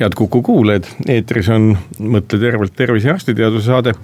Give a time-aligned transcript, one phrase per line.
[0.00, 3.94] head Kuku kuulajad, eetris on Mõtle tervelt tervise arstiteaduse saade.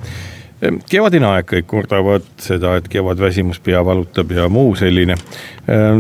[0.90, 5.14] kevadine aeg, kõik kurdavad seda, et kevadväsimus pea valutab ja muu selline.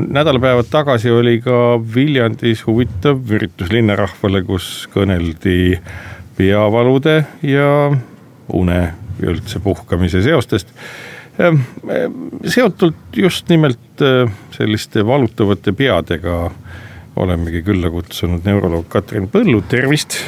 [0.08, 5.78] nädalapäevad tagasi oli ka Viljandis huvitav üritus linnarahvale, kus kõneldi
[6.36, 7.92] peavalude ja
[8.52, 8.80] une
[9.20, 10.74] ja üldse puhkamise seostest
[12.46, 14.02] seotult just nimelt
[14.54, 16.50] selliste valutavate peadega
[17.16, 20.18] olemegi külla kutsunud neuroloog Katrin Põllu, tervist.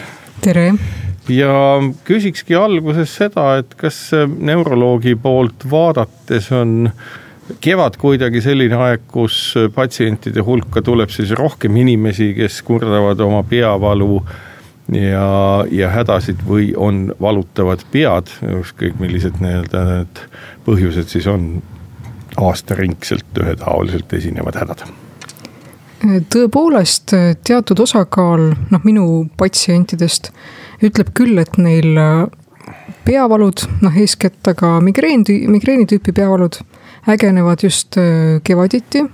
[0.45, 0.73] tere.
[1.29, 1.53] ja
[2.07, 6.91] küsikski alguses seda, et kas neuroloogi poolt vaadates on
[7.63, 14.21] kevad kuidagi selline aeg, kus patsientide hulka tuleb siis rohkem inimesi, kes kurdavad oma peavalu
[14.95, 15.31] ja,
[15.71, 20.23] ja hädasid või on valutavad pead, ükskõik millised nii-öelda need
[20.67, 21.57] põhjused siis on
[22.37, 24.87] aastaringselt ühetaoliselt esinevad hädad
[26.03, 27.15] tõepoolest
[27.47, 29.07] teatud osakaal, noh minu
[29.41, 30.31] patsientidest
[30.85, 31.97] ütleb küll, et neil
[33.07, 36.59] peavalud, noh eeskätt aga migreen, migreeni tüüpi peavalud
[37.07, 39.05] ägenevad just äh, kevaditi.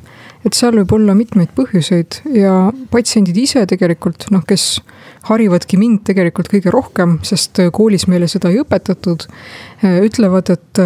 [0.43, 4.81] et seal võib olla mitmeid põhjuseid ja patsiendid ise tegelikult noh, kes
[5.29, 9.29] harivadki mind tegelikult kõige rohkem, sest äh, koolis meile seda ei õpetatud,
[9.85, 10.83] äh, ütlevad, et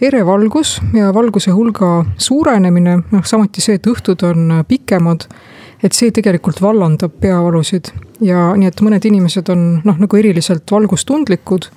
[0.00, 5.26] ere valgus ja valguse hulga suurenemine, noh samuti see, et õhtud on pikemad.
[5.82, 7.88] et see tegelikult vallandab peavalusid
[8.20, 11.70] ja nii, et mõned inimesed on noh, nagu eriliselt valgustundlikud.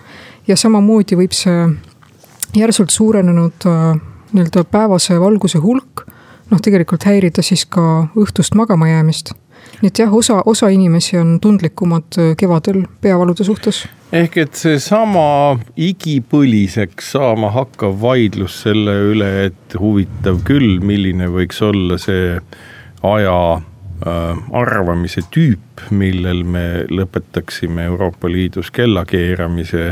[0.47, 1.67] ja samamoodi võib see
[2.55, 3.95] järsult suurenenud äh,
[4.33, 6.05] nii-öelda päevase valguse hulk
[6.51, 9.33] noh, tegelikult häirida siis ka õhtust magama jäämist
[9.81, 13.87] nii et jah, osa, osa inimesi on tundlikumad äh, kevadel peavalude suhtes.
[14.13, 21.97] Ehk et seesama igipõliseks saama hakkav vaidlus selle üle, et huvitav küll, milline võiks olla
[22.01, 22.35] see
[23.09, 29.87] aja äh, arvamise tüüp, millel me lõpetaksime Euroopa Liidus kellakeeramise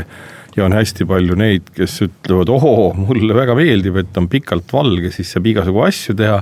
[0.56, 5.10] ja on hästi palju neid, kes ütlevad, ohoo, mulle väga meeldib, et on pikalt valge,
[5.10, 6.38] siis saab igasugu asju teha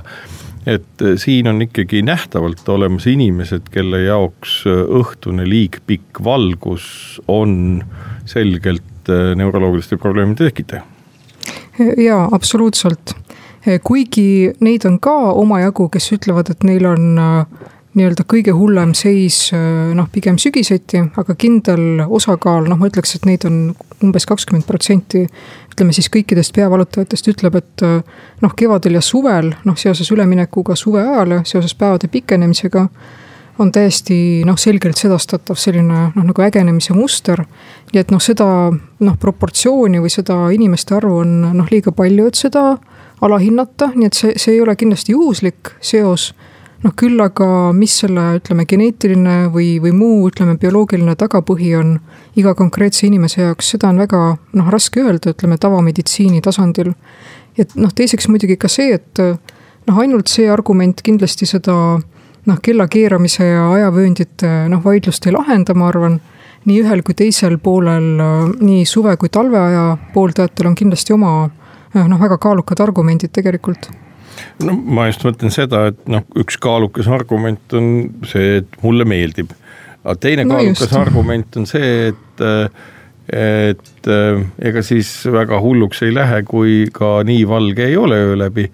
[0.65, 6.85] et äh, siin on ikkagi nähtavalt olemas inimesed, kelle jaoks äh, õhtune liigpikk valgus
[7.27, 7.83] on
[8.25, 10.83] selgelt äh, neuroloogiliste probleemide tekitaja.
[11.97, 13.15] jaa, absoluutselt.
[13.83, 17.19] kuigi neid on ka omajagu, kes ütlevad, et neil on
[17.97, 23.43] nii-öelda kõige hullem seis noh, pigem sügiseti, aga kindel osakaal, noh, ma ütleks, et neid
[23.47, 23.57] on
[24.03, 25.25] umbes kakskümmend protsenti.
[25.71, 27.83] ütleme siis kõikidest peavalutajatest ütleb, et
[28.41, 32.87] noh, kevadel ja suvel noh, seoses üleminekuga suveajale, seoses päevade pikenemisega.
[33.59, 37.43] on täiesti noh, selgelt sedastatav selline noh, nagu ägenemise muster.
[37.93, 42.35] nii et noh, seda noh, proportsiooni või seda inimeste arvu on noh, liiga palju, et
[42.35, 42.77] seda
[43.21, 46.31] alahinnata, nii et see, see ei ole kindlasti juhuslik seos
[46.81, 47.47] noh, küll aga,
[47.77, 51.95] mis selle, ütleme, geneetiline või, või muu, ütleme, bioloogiline tagapõhi on
[52.39, 54.21] iga konkreetse inimese jaoks, seda on väga
[54.57, 56.93] noh, raske öelda, ütleme tavameditsiini tasandil.
[57.57, 61.75] et noh, teiseks muidugi ka see, et noh, ainult see argument kindlasti seda
[62.47, 66.21] noh, kella keeramise ja ajavööndite noh, vaidlust ei lahenda, ma arvan.
[66.61, 68.19] nii ühel kui teisel poolel,
[68.61, 71.49] nii suve kui talveaja pooldajatel on kindlasti oma
[71.93, 73.89] noh, väga kaalukad argumendid tegelikult
[74.65, 77.91] no ma just mõtlen seda, et noh, üks kaalukas argument on
[78.27, 79.53] see, et mulle meeldib.
[80.03, 80.97] aga teine no kaalukas just.
[80.99, 82.45] argument on see, et,
[83.41, 84.11] et
[84.71, 88.71] ega siis väga hulluks ei lähe, kui ka nii valge ei ole öö läbi.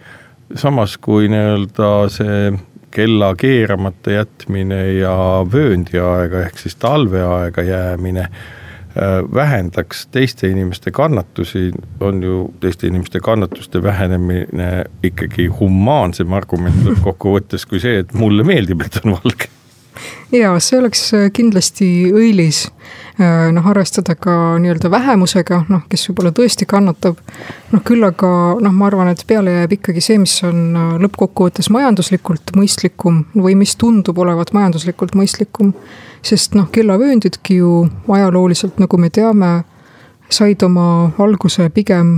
[0.55, 2.51] samas kui nii-öelda see
[2.91, 5.17] kella keeramata jätmine ja
[5.53, 8.29] vööndiaega ehk siis talveaega jäämine
[9.33, 17.83] vähendaks teiste inimeste kannatusi, on ju teiste inimeste kannatuste vähenemine ikkagi humaansem argument lõppkokkuvõttes kui
[17.83, 19.51] see, et mulle meeldib, et on valge.
[20.31, 22.65] Ja see oleks äh, kindlasti õilis.
[23.17, 27.21] Äh, noh, arvestada ka nii-öelda vähemusega, noh, kes võib-olla tõesti kannatab.
[27.71, 28.29] noh, küll aga
[28.61, 33.75] noh, ma arvan, et peale jääb ikkagi see, mis on lõppkokkuvõttes majanduslikult mõistlikum või mis
[33.79, 35.73] tundub olevat majanduslikult mõistlikum
[36.25, 39.51] sest noh, kellavööndidki ju ajalooliselt, nagu me teame,
[40.29, 42.17] said oma alguse pigem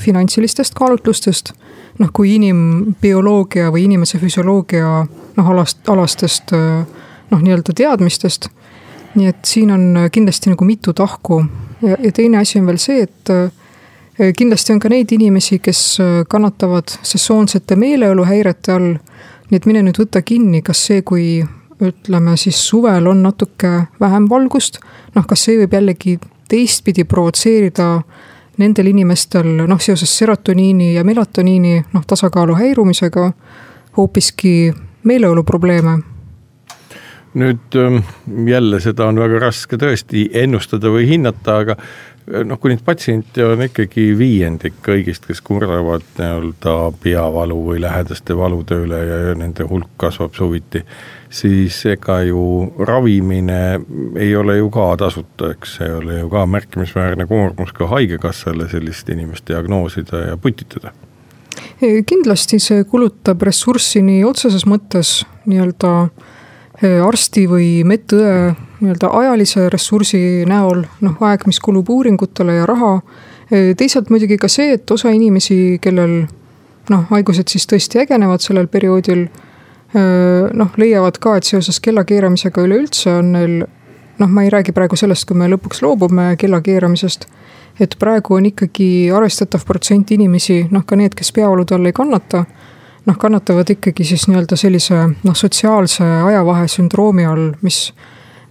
[0.00, 1.52] finantsilistest kaalutlustest.
[1.98, 5.06] noh, kui inimbioloogia või inimese füsioloogia
[5.36, 8.48] noh, alast, alastest noh, nii-öelda teadmistest.
[9.14, 11.44] nii et siin on kindlasti nagu mitu tahku
[11.82, 13.32] ja, ja teine asi on veel see, et
[14.36, 15.98] kindlasti on ka neid inimesi, kes
[16.28, 18.96] kannatavad sessoonsete meeleoluhäirete all.
[19.50, 21.44] nii et mine nüüd võta kinni, kas see, kui
[21.80, 24.80] ütleme siis suvel on natuke vähem valgust,
[25.14, 26.16] noh, kas see võib jällegi
[26.48, 27.88] teistpidi provotseerida
[28.58, 33.30] nendel inimestel noh, seoses serotoniini ja melatoniini noh, tasakaalu häirumisega
[33.96, 34.72] hoopiski
[35.04, 35.98] meeleoluprobleeme?
[37.36, 38.00] Nüüd ähm,
[38.48, 41.76] jälle seda on väga raske tõesti ennustada või hinnata, aga
[42.26, 48.80] noh, kui neid patsiente on ikkagi viiendik kõigist, kes kurdavad nii-öelda peavalu või lähedaste valude
[48.84, 50.82] üle ja nende hulk kasvab suviti,
[51.30, 52.42] siis ega ju
[52.88, 53.60] ravimine
[54.18, 58.68] ei ole ju ka tasuta, eks see ei ole ju ka märkimisväärne koormus ka haigekassale
[58.72, 60.94] sellist inimest diagnoosida ja putitada.
[61.80, 65.92] Kindlasti see kulutab ressurssi nii otseses mõttes nii-öelda
[66.84, 72.98] Äh, arsti või medõe nii-öelda ajalise ressursi näol, noh, aeg, mis kulub uuringutele ja raha.
[73.50, 76.26] Teisalt muidugi ka see, et osa inimesi, kellel
[76.90, 79.26] noh, haigused siis tõesti ägenevad sellel perioodil.
[79.96, 83.58] Noh, leiavad ka, et seoses kellakeeramisega üleüldse on neil
[84.18, 87.26] noh, ma ei räägi praegu sellest, kui me lõpuks loobume kellakeeramisest.
[87.80, 92.46] et praegu on ikkagi arvestatav protsent inimesi, noh ka need, kes peavalude all ei kannata
[93.06, 97.92] noh, kannatavad ikkagi siis nii-öelda sellise noh, sotsiaalse ajavahe sündroomi all, mis,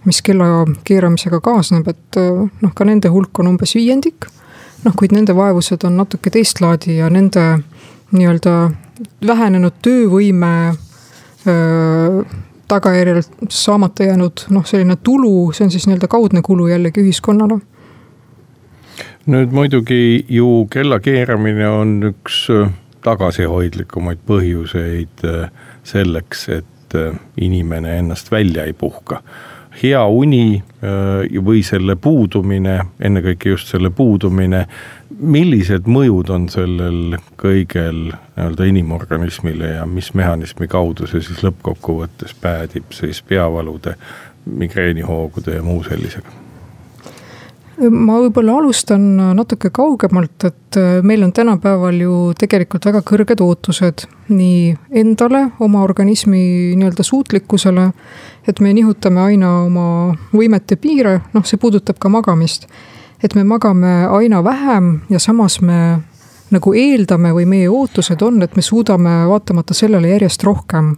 [0.06, 2.18] mis kella keeramisega kaasneb, et
[2.62, 4.28] noh, ka nende hulk on umbes viiendik.
[4.84, 7.44] noh, kuid nende vaevused on natuke teist laadi ja nende
[8.14, 8.52] nii-öelda
[9.26, 10.52] vähenenud töövõime
[11.46, 12.22] öö,
[12.68, 17.58] tagajärjel saamata jäänud noh, selline tulu, see on siis nii-öelda kaudne kulu jällegi ühiskonnale
[19.26, 22.44] nüüd muidugi ju kella keeramine on üks
[23.06, 25.50] tagasihoidlikumaid põhjuseid äh,
[25.86, 29.22] selleks, et äh, inimene ennast välja ei puhka.
[29.82, 34.64] Hea uni äh, või selle puudumine, ennekõike just selle puudumine,
[35.20, 42.96] millised mõjud on sellel kõigel nii-öelda inimorganismile ja mis mehhanismi kaudu see siis lõppkokkuvõttes päädib
[42.96, 43.96] siis peavalude,
[44.46, 46.42] migreenihoogude ja muu sellisega?
[47.76, 49.02] ma võib-olla alustan
[49.36, 55.82] natuke kaugemalt, et äh, meil on tänapäeval ju tegelikult väga kõrged ootused nii endale, oma
[55.84, 57.90] organismi nii-öelda suutlikkusele.
[58.48, 62.66] Et me nihutame aina oma võimete piire, noh, see puudutab ka magamist.
[63.22, 66.02] et me magame aina vähem ja samas me
[66.50, 70.96] nagu eeldame või meie ootused on, et me suudame vaatamata sellele järjest rohkem.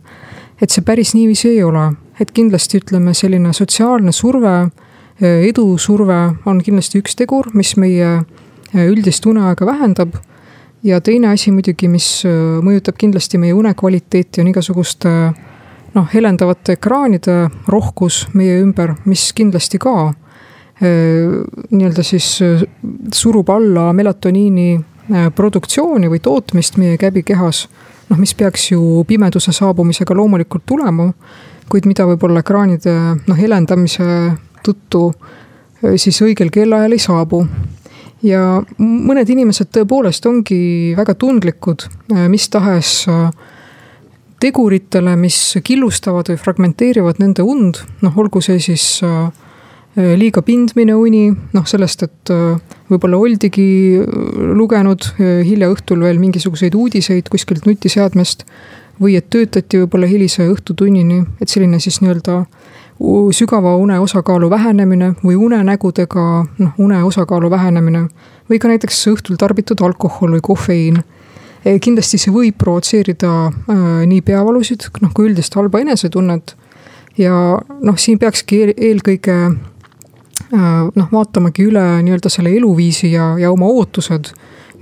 [0.60, 4.70] et see päris niiviisi ei ole, et kindlasti ütleme, selline sotsiaalne surve
[5.20, 10.16] edusurve on kindlasti üks tegur, mis meie äh, üldist uneaega vähendab.
[10.82, 15.08] ja teine asi muidugi, mis äh, mõjutab kindlasti meie unekvaliteeti, on igasuguste
[15.94, 20.12] noh, helendavate ekraanide rohkus meie ümber, mis kindlasti ka
[20.78, 22.38] nii-öelda siis
[23.14, 24.76] surub alla melatoniini
[25.34, 27.66] produktsiooni või tootmist meie käbikehas.
[28.08, 31.10] noh, mis peaks ju pimeduse saabumisega loomulikult tulema,
[31.68, 32.94] kuid mida võib-olla ekraanide
[33.26, 34.06] noh, helendamise
[34.64, 35.10] tõttu
[35.96, 37.46] siis õigel kellaajal ei saabu.
[38.22, 41.84] ja mõned inimesed tõepoolest ongi väga tundlikud
[42.28, 43.30] mis tahes äh,
[44.40, 49.00] teguritele, mis killustavad või fragmenteerivad nende und, noh, olgu see siis
[49.98, 52.30] liiga pindmine uni, noh sellest, et
[52.90, 53.98] võib-olla oldigi
[54.54, 58.46] lugenud hilja õhtul veel mingisuguseid uudiseid kuskilt nutiseadmest.
[58.98, 62.44] või et töötati võib-olla hilise õhtutunnini, et selline siis nii-öelda
[63.30, 68.08] sügava une osakaalu vähenemine või unenägudega noh, une osakaalu vähenemine.
[68.50, 71.04] või ka näiteks õhtul tarbitud alkohol või kofeiin.
[71.68, 76.54] E, kindlasti see võib provotseerida äh, nii peavalusid, noh kui üldist halba enesetunnet.
[77.18, 77.34] ja
[77.82, 83.68] noh, siin peakski eel, eelkõige äh, noh, vaatamagi üle nii-öelda selle eluviisi ja, ja oma
[83.68, 84.32] ootused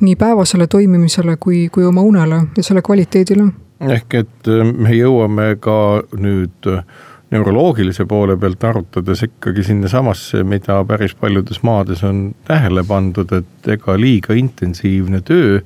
[0.05, 3.49] nii päevasele toimimisele kui, kui oma unele ja selle kvaliteedile.
[3.97, 6.71] ehk et äh, me jõuame ka nüüd
[7.35, 13.99] neuroloogilise poole pealt arutades ikkagi sinnasamasse, mida päris paljudes maades on tähele pandud, et ega
[13.99, 15.59] liiga intensiivne töö,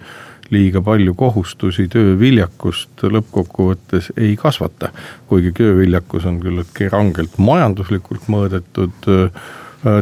[0.51, 4.91] liiga palju kohustusi, tööviljakust lõppkokkuvõttes ei kasvata.
[5.29, 9.45] kuigi tööviljakus on küllaltki rangelt majanduslikult mõõdetud äh,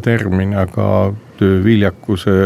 [0.03, 2.39] termin, aga tööviljakuse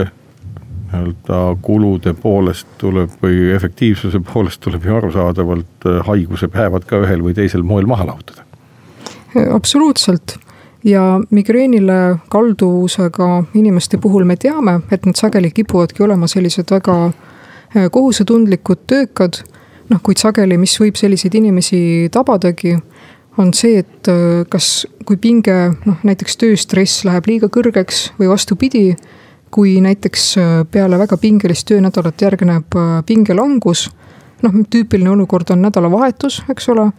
[0.92, 7.22] nii-öelda kulude poolest tuleb või efektiivsuse poolest tuleb ju arusaadavalt äh, haiguse päevad ka ühel
[7.24, 8.44] või teisel moel maha lahutada
[9.54, 10.36] absoluutselt
[10.84, 17.31] ja migreenile kalduvusega inimeste puhul me teame, et nad sageli kipuvadki olema sellised väga eh,
[17.72, 19.42] kohusetundlikud, töökad.
[19.90, 22.76] noh, kuid sageli, mis võib selliseid inimesi tabadagi,
[23.38, 25.54] on see, et äh, kas, kui pinge,
[25.86, 28.84] noh näiteks tööstress läheb liiga kõrgeks või vastupidi,
[29.52, 33.88] kui näiteks äh, peale väga pingelist töönädalat järgneb äh, pingelangus,
[34.44, 36.90] noh tüüpiline olukord on nädalavahetus, eks ole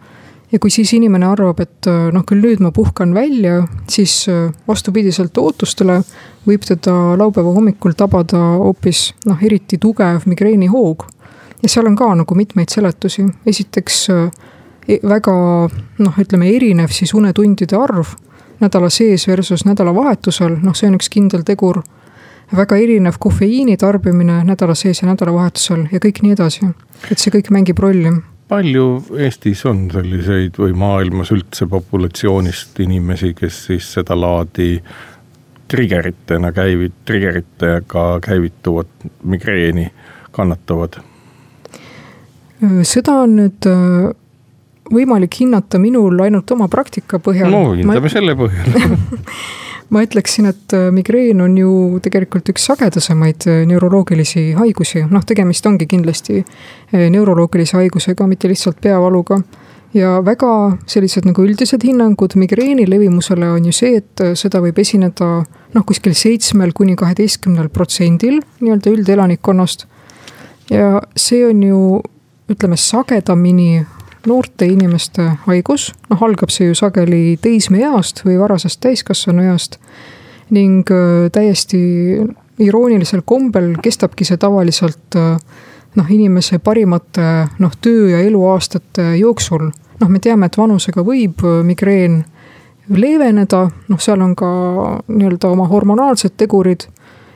[0.54, 4.28] ja kui siis inimene arvab, et noh, küll nüüd ma puhkan välja, siis
[4.68, 5.98] vastupidiselt ootustele
[6.46, 11.06] võib teda laupäeva hommikul tabada hoopis noh, eriti tugev migreenihoog.
[11.62, 14.04] ja seal on ka nagu mitmeid seletusi, esiteks
[14.84, 15.34] E, väga
[16.04, 18.14] noh, ütleme erinev siis unetundide arv
[18.60, 21.82] nädala sees versus nädalavahetusel, noh, see on üks kindel tegur.
[22.54, 26.68] väga erinev kofeiini tarbimine nädala sees ja nädalavahetusel ja kõik nii edasi,
[27.10, 28.12] et see kõik mängib rolli
[28.48, 28.86] palju
[29.18, 34.76] Eestis on selliseid või maailmas üldse populatsioonist inimesi, kes siis sedalaadi
[35.68, 39.88] triggeritena käivid, triggeritega käivituvat migreeni
[40.34, 41.00] kannatavad?
[42.86, 43.66] seda on nüüd
[44.92, 47.50] võimalik hinnata minul ainult oma praktika põhjal.
[47.50, 48.12] no hindame ma...
[48.12, 48.96] selle põhjal
[49.92, 51.72] ma ütleksin, et äh, migreen on ju
[52.04, 58.80] tegelikult üks sagedasemaid äh, neuroloogilisi haigusi, noh, tegemist ongi kindlasti äh, neuroloogilise haigusega, mitte lihtsalt
[58.84, 59.42] peavaluga.
[59.94, 60.48] ja väga
[60.90, 66.16] sellised nagu üldised hinnangud migreeni levimusele on ju see, et seda võib esineda noh, kuskil
[66.18, 69.86] seitsmel kuni kaheteistkümnel protsendil nii-öelda üldelanikkonnast.
[70.70, 71.78] ja see on ju
[72.50, 73.84] ütleme sagedamini
[74.26, 79.78] noorte inimeste haigus, noh algab see ju sageli teismeeast või varasest täiskasvanueast.
[80.50, 81.78] ning äh, täiesti
[82.58, 85.38] iroonilisel kombel kestabki see tavaliselt äh,
[85.94, 89.70] noh, inimese parimate noh, töö ja eluaastate jooksul.
[90.00, 92.24] noh, me teame, et vanusega võib äh, migreen
[92.88, 94.48] leeveneda, noh, seal on ka
[95.08, 96.84] nii-öelda oma hormonaalsed tegurid,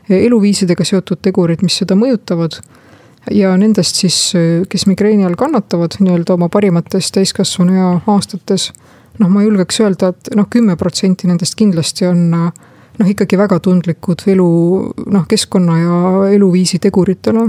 [0.08, 2.60] eluviisidega seotud tegurid, mis seda mõjutavad
[3.30, 4.18] ja nendest siis,
[4.68, 8.72] kes migreeni all kannatavad nii-öelda oma parimates täiskasvanue aastates.
[9.18, 12.28] noh, ma julgeks öelda, et noh, kümme protsenti nendest kindlasti on
[12.98, 14.50] noh, ikkagi väga tundlikud elu
[15.14, 15.98] noh, keskkonna ja
[16.34, 17.48] eluviisi teguritele.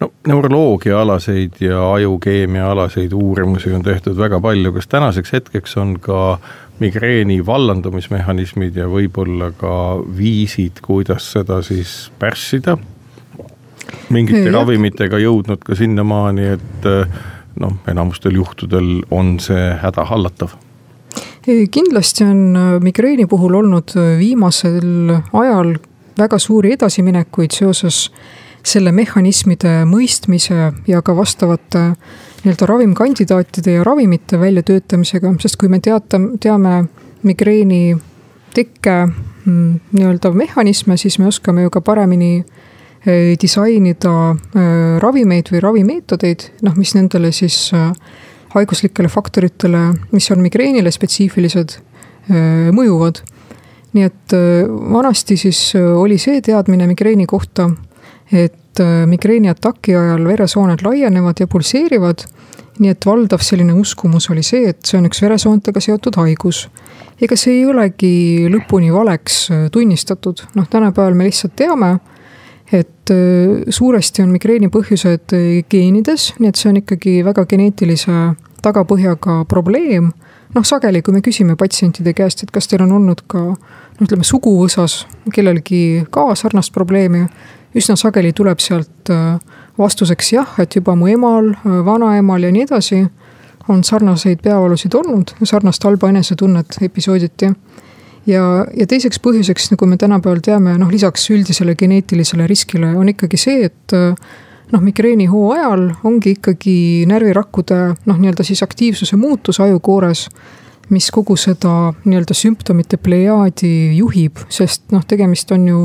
[0.00, 6.38] no neuroloogiaalaseid ja ajukeemiaalaseid uurimusi on tehtud väga palju, kas tänaseks hetkeks on ka
[6.80, 9.74] migreeni vallandumismehhanismid ja võib-olla ka
[10.16, 12.78] viisid, kuidas seda siis pärssida
[14.14, 14.52] mingite ja.
[14.58, 17.16] ravimitega jõudnud ka sinnamaani, et eh,
[17.60, 20.56] noh, enamustel juhtudel on see hädahallatav
[21.44, 25.74] kindlasti on äh, migreeni puhul olnud viimasel ajal
[26.18, 28.08] väga suuri edasiminekuid seoses
[28.64, 31.82] selle mehhanismide mõistmise ja ka vastavate
[32.44, 36.84] nii-öelda ravimkandidaatide ja ravimite väljatöötamisega, sest kui me teata, teame
[37.24, 37.96] migreeni
[38.54, 42.44] tekke mm, nii-öelda mehhanisme, siis me oskame ju ka paremini
[43.40, 47.90] disainida äh, ravimeid või ravimeetodeid, noh, mis nendele siis äh,
[48.54, 49.82] haiguslikele faktoritele,
[50.14, 51.80] mis on migreenile spetsiifilised,
[52.72, 53.18] mõjuvad.
[53.92, 54.32] nii et
[54.94, 57.66] vanasti siis oli see teadmine migreeni kohta,
[58.32, 58.80] et
[59.10, 62.24] migreeni ataki ajal veresooned laienevad ja pulseerivad.
[62.78, 66.68] nii et valdav selline uskumus oli see, et see on üks veresoontega seotud haigus.
[67.20, 71.98] ega see ei olegi lõpuni valeks tunnistatud, noh, tänapäeval me lihtsalt teame
[72.74, 73.10] et
[73.70, 75.34] suuresti on migreeni põhjused
[75.70, 78.14] geenides, nii et see on ikkagi väga geneetilise
[78.64, 80.12] tagapõhjaga probleem.
[80.54, 84.26] noh, sageli, kui me küsime patsientide käest, et kas teil on olnud ka no ütleme,
[84.26, 85.04] suguvõsas
[85.34, 87.24] kellelgi ka sarnast probleemi,
[87.74, 89.10] üsna sageli tuleb sealt
[89.78, 93.00] vastuseks jah, et juba mu emal, vanaemal ja nii edasi
[93.68, 97.50] on sarnaseid peavalusid olnud, sarnast halba enesetunnet episooditi
[98.26, 98.42] ja,
[98.76, 103.70] ja teiseks põhjuseks, nagu me tänapäeval teame, noh lisaks üldisele geneetilisele riskile on ikkagi see,
[103.70, 103.96] et
[104.72, 106.76] noh, migreeni hoo ajal ongi ikkagi
[107.10, 110.28] närvirakkude noh, nii-öelda siis aktiivsuse muutus ajukoores
[110.90, 115.82] mis kogu seda nii-öelda sümptomite plejaadi juhib, sest noh, tegemist on ju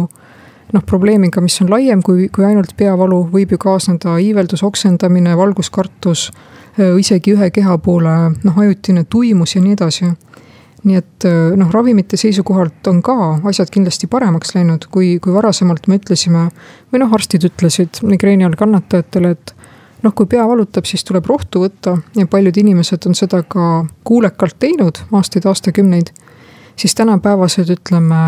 [0.73, 6.29] noh, probleemiga, mis on laiem kui, kui ainult peavalu, võib ju kaasneda iiveldus, oksendamine, valguskartus,
[6.99, 10.11] isegi ühe keha poole noh, ajutine tuimus ja nii edasi
[10.83, 13.15] nii et äh, noh, ravimite seisukohalt on ka
[13.49, 16.49] asjad kindlasti paremaks läinud, kui, kui varasemalt me ütlesime.
[16.91, 19.53] või noh, arstid ütlesid migreeni all kannatajatele, et
[20.03, 24.55] noh, kui pea valutab, siis tuleb rohtu võtta ja paljud inimesed on seda ka kuulekalt
[24.59, 26.13] teinud aastaid-aastakümneid.
[26.75, 28.21] siis tänapäevased, ütleme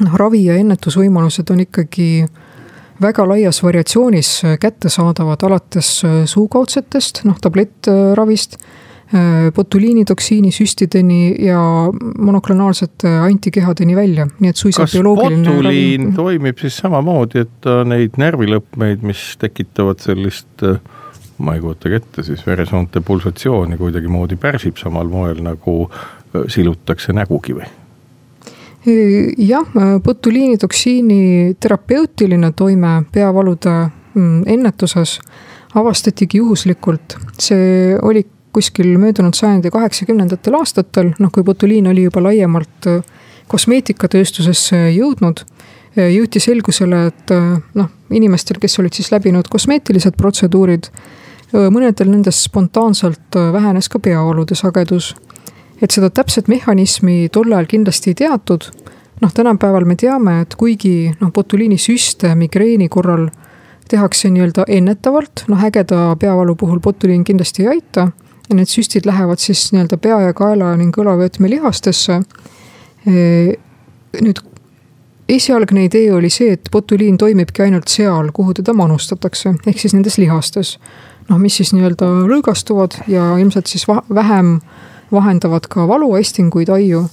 [0.00, 2.26] noh, ravi ja ennetusvõimalused on ikkagi
[3.00, 8.85] väga laias variatsioonis kättesaadavad, alates suukaudsetest, noh tablettravist Äh,
[9.54, 11.60] botuliinitoksiini süstideni ja
[12.18, 16.16] monoklonaalsete antikehadeni välja, nii et suisa kas bioloogiline botuliin ravi...
[16.16, 20.80] toimib siis samamoodi, et ta neid närvilõpmeid, mis tekitavad sellist äh,
[21.38, 25.78] ma ei kujutagi ette, siis veresoonte pulsatsiooni kuidagimoodi pärsib samal moel nagu
[26.52, 27.68] silutakse nägugi või?
[29.42, 29.66] jah,
[30.04, 33.72] botuliinitoksiini terapeutiline toime peavalude
[34.14, 35.18] mm, ennetuses
[35.74, 37.16] avastatigi juhuslikult.
[37.38, 38.22] see oli
[38.56, 42.88] kuskil möödunud sajandi kaheksakümnendatel aastatel, noh kui botuliin oli juba laiemalt
[43.52, 45.44] kosmeetikatööstusesse jõudnud
[45.96, 47.32] jõuti selgusele, et
[47.76, 50.90] noh, inimestel, kes olid siis läbinud kosmeetilised protseduurid,
[51.52, 55.14] mõnedel nendest spontaanselt vähenes ka peavalude sagedus.
[55.82, 58.64] et seda täpset mehhanismi tol ajal kindlasti ei teatud.
[59.20, 63.30] noh, tänapäeval me teame, et kuigi noh, botuliinisüste migreeni korral
[63.88, 68.08] tehakse nii-öelda ennetavalt, noh ägeda peavalu puhul botuliin kindlasti ei aita.
[68.48, 72.20] Ja need süstid lähevad siis nii-öelda pea ja kaela ning õlavöötme lihastesse.
[74.20, 74.38] nüüd
[75.28, 80.18] esialgne idee oli see, et botuliin toimibki ainult seal, kuhu teda manustatakse, ehk siis nendes
[80.18, 80.78] lihastes.
[81.28, 84.60] noh, mis siis nii-öelda lõõgastuvad ja ilmselt siis vähem
[85.12, 87.06] vahendavad ka valuaistinguid aiu.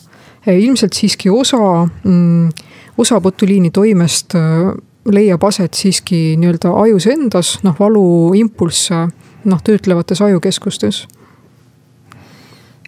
[0.48, 2.50] ilmselt siiski osa mm,,
[2.98, 4.76] osa botuliini toimest äh,
[5.06, 9.08] leiab aset siiski nii-öelda ajus endas, noh valuimpulsse
[9.46, 11.08] noh, töötlevates ajukeskustes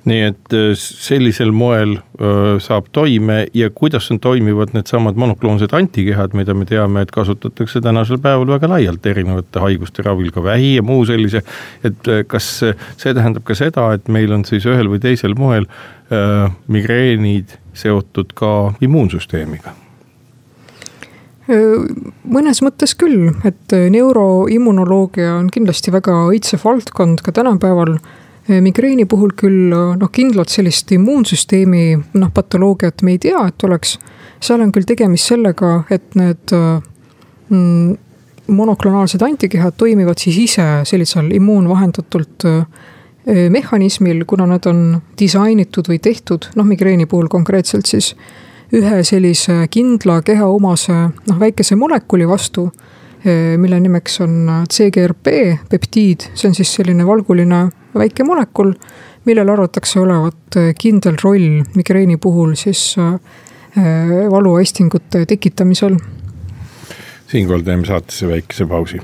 [0.05, 6.35] nii et äh, sellisel moel öö, saab toime ja kuidas on, toimivad needsamad monokloonsed antikehad,
[6.37, 10.83] mida me teame, et kasutatakse tänasel päeval väga laialt erinevate haiguste ravil, ka vähi ja
[10.85, 11.41] muu sellise.
[11.83, 15.65] et äh, kas see tähendab ka seda, et meil on siis ühel või teisel moel
[16.69, 18.49] migreenid seotud ka
[18.85, 19.73] immuunsüsteemiga?
[22.29, 29.33] mõnes mõttes küll, et neuroimmunoloogia on kindlasti väga õitsev valdkond ka tänapäeval Äh, migreeni puhul
[29.37, 31.85] küll äh, noh, kindlalt sellist immuunsüsteemi
[32.19, 33.97] noh, patoloogiat me ei tea, et oleks.
[34.45, 36.81] seal on küll tegemist sellega, et need äh,
[37.49, 37.95] mm,
[38.53, 42.45] monoklonaalsed antikehad toimivad siis ise sellisel immuunvahendatult
[43.25, 48.11] mehhanismil, kuna nad on disainitud või tehtud, noh migreeni puhul konkreetselt siis
[48.69, 52.67] ühe sellise kindla kehaomase noh, väikese molekuli vastu,
[53.25, 54.35] mille nimeks on
[54.69, 55.33] CGRP
[55.71, 57.63] peptiid, see on siis selline valguline
[57.99, 58.73] väike molekul,
[59.25, 63.13] millel arvatakse olevat äh, kindel roll migreeni puhul siis äh,
[63.77, 65.97] äh, valuaistingute tekitamisel.
[67.27, 69.01] siinkohal teeme saatesse väikese pausi.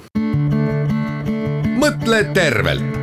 [1.82, 3.01] mõtle tervelt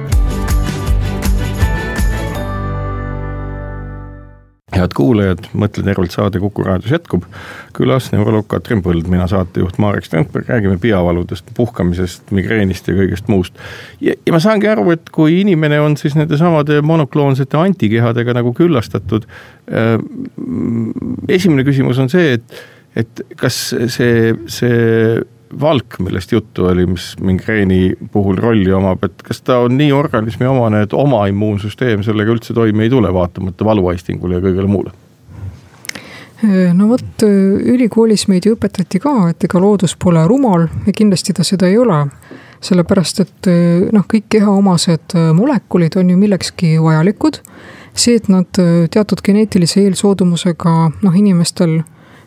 [4.74, 7.24] head kuulajad, Mõtle tervelt saade Kuku raadios jätkub.
[7.76, 13.54] külas neuroloog Katrin Põld, mina saatejuht Marek Strandberg, räägime peavaludest, puhkamisest, migreenist ja kõigest muust.
[14.00, 19.24] ja, ja ma saangi aru, et kui inimene on siis nendesamade monokloonsete antikehadega nagu küllastatud
[19.72, 19.96] äh,.
[21.28, 22.62] esimene küsimus on see, et,
[22.96, 25.24] et kas see, see
[25.61, 30.46] valk, millest juttu oli, mis migreeni puhul rolli omab, et kas ta on nii organismi
[30.46, 34.94] omane, et oma immuunsüsteem sellega üldse toime ei tule, vaatamata valuaistingule ja kõigele muule?
[36.74, 41.46] no vot, ülikoolis meid ju õpetati ka, et ega loodus pole rumal ja kindlasti ta
[41.46, 42.06] seda ei ole.
[42.61, 43.48] sellepärast, et
[43.94, 47.40] noh, kõik kehaomased molekulid on ju millekski vajalikud.
[47.94, 48.46] see, et nad
[48.90, 51.80] teatud geneetilise eelsoodumusega noh, inimestel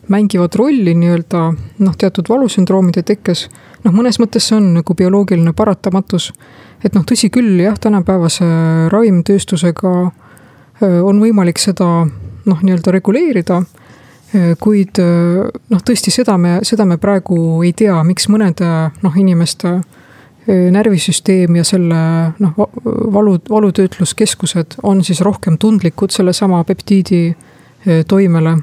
[0.08, 1.42] mängivad rolli nii-öelda
[1.78, 3.48] noh, teatud valusündroomide tekkes.
[3.84, 6.32] noh, mõnes mõttes see on nagu bioloogiline paratamatus.
[6.84, 8.44] et noh, tõsi küll, jah, tänapäevase
[8.90, 9.92] ravimtööstusega
[10.82, 12.06] on võimalik seda
[12.44, 13.62] noh, nii-öelda reguleerida.
[14.60, 14.98] kuid
[15.70, 19.80] noh, tõesti seda me, seda me praegu ei tea, miks mõnede noh, inimeste
[20.46, 21.98] närvisüsteem ja selle
[22.42, 22.54] noh,
[23.14, 27.36] valu, valutöötluskeskused on siis rohkem tundlikud sellesama peptiidi
[28.08, 28.56] toimele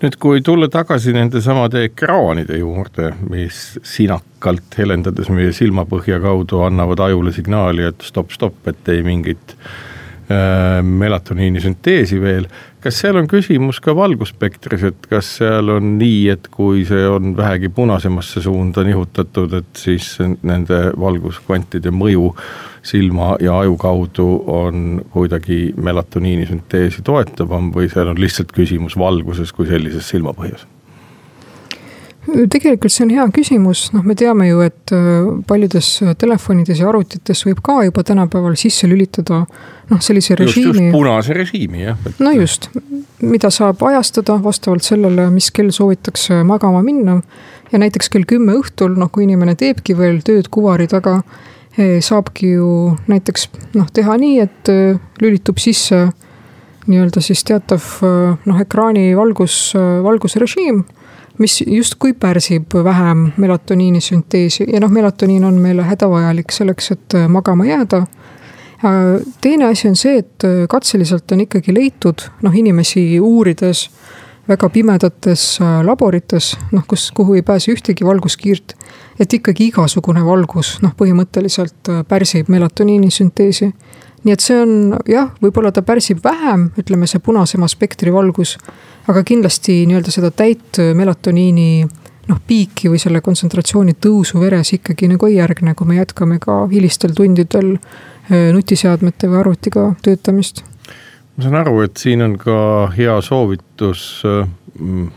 [0.00, 7.02] nüüd, kui tulla tagasi nende samade ekraanide juurde, mis sinakalt helendades meie silmapõhja kaudu annavad
[7.08, 12.48] ajule signaali, et stopp, stopp, et ei mingit äh, melatoniini sünteesi veel.
[12.80, 17.34] Kas seal on küsimus ka valgusspektris, et kas seal on nii, et kui see on
[17.36, 20.14] vähegi punasemasse suunda nihutatud, et siis
[20.46, 22.32] nende valguskvantide mõju
[22.86, 29.52] silma ja aju kaudu on kuidagi melatoniini sünteesi toetavam või seal on lihtsalt küsimus valguses
[29.52, 30.64] kui sellises silmapõhjas?
[32.50, 35.88] Tegelikult see on hea küsimus, noh, me teame ju, et äh, paljudes
[36.20, 40.90] telefonides ja arvutites võib ka juba tänapäeval sisse lülitada noh, sellise režiimi.
[40.94, 42.18] punase režiimi jah et....
[42.22, 42.70] no just,
[43.20, 47.20] mida saab ajastada vastavalt sellele, mis kell soovitakse magama minna.
[47.72, 51.20] ja näiteks kell kümme õhtul, noh, kui inimene teebki veel tööd kuvari taga
[52.02, 53.46] saabki ju näiteks
[53.78, 56.08] noh, teha nii, et äh, lülitub sisse
[56.90, 60.82] nii-öelda siis teatav äh, noh, ekraani valgus, äh, valgusrežiim,
[61.40, 67.66] mis justkui pärsib vähem melatoniini sünteesi ja noh, melatoniin on meile hädavajalik selleks, et magama
[67.66, 68.04] jääda
[69.40, 73.88] teine asi on see, et katseliselt on ikkagi leitud noh, inimesi uurides
[74.50, 78.74] väga pimedates äh, laborites, noh, kus, kuhu ei pääse ühtegi valguskiirt.
[79.20, 83.72] et ikkagi igasugune valgus, noh, põhimõtteliselt äh, pärsib melatoniini sünteesi.
[84.24, 84.72] nii et see on
[85.08, 88.58] jah, võib-olla ta pärsib vähem, ütleme see punasema spektri valgus.
[89.10, 91.84] Aga kindlasti nii-öelda seda täit melatoniini
[92.30, 96.62] noh, piiki või selle kontsentratsiooni tõusu veres ikkagi nagu ei järgne, kui me jätkame ka
[96.70, 100.64] hilistel tundidel äh, nutiseadmete või arvutiga töötamist
[101.40, 102.60] ma saan aru, et siin on ka
[102.92, 105.08] hea soovitus mm,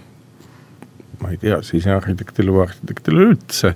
[1.23, 3.73] ma ei tea, sisearhitektile või arhitektile üldse.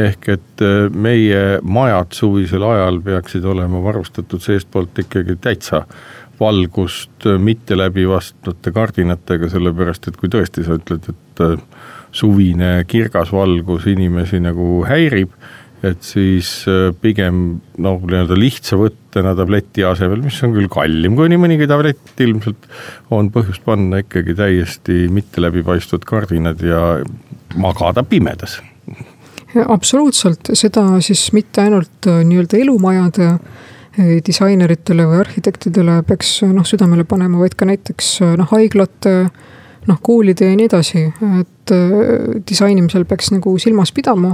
[0.00, 5.82] ehk et äh, meie majad suvisel ajal peaksid olema varustatud seestpoolt ikkagi täitsa
[6.42, 11.56] valgust mitte läbivastvate kardinatega, sellepärast et kui tõesti sa ütled, et äh,
[12.12, 15.32] suvine kirgas valgus inimesi nagu häirib
[15.82, 17.38] et siis äh, pigem
[17.82, 22.68] noh, nii-öelda lihtsa võttena tableti asemel, mis on küll kallim kui nii mõnigi tablett ilmselt,
[23.14, 26.84] on põhjust panna ikkagi täiesti mitte läbipaistvad kardinad ja
[27.58, 28.60] magada pimedas.
[29.66, 37.04] absoluutselt, seda siis mitte ainult äh, nii-öelda elumajade äh, disaineritele või arhitektidele peaks noh südamele
[37.04, 39.16] panema, vaid ka näiteks noh haiglate
[39.88, 41.02] noh, koolide ja nii edasi,
[41.40, 41.72] et
[42.48, 44.32] disainimisel peaks nagu silmas pidama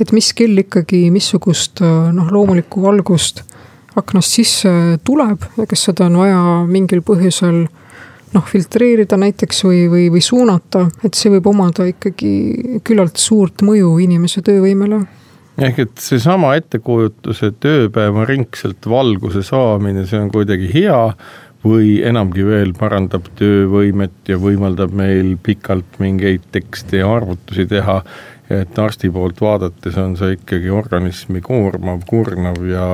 [0.00, 3.42] et mis kell ikkagi missugust noh, loomulikku valgust
[3.96, 4.70] aknast sisse
[5.06, 7.62] tuleb ja kas seda on vaja mingil põhjusel
[8.34, 13.94] noh, filtreerida näiteks või, või, või suunata, et see võib omada ikkagi küllalt suurt mõju
[14.04, 15.00] inimese töövõimele
[15.58, 21.00] ehk et seesama ettekujutus, et ööpäevaringselt valguse saamine, see on kuidagi hea
[21.66, 28.02] või enamgi veel parandab töövõimet ja võimaldab meil pikalt mingeid tekste ja arvutusi teha
[28.52, 32.86] et arsti poolt vaadates on see ikkagi organismi koormav, kurnav ja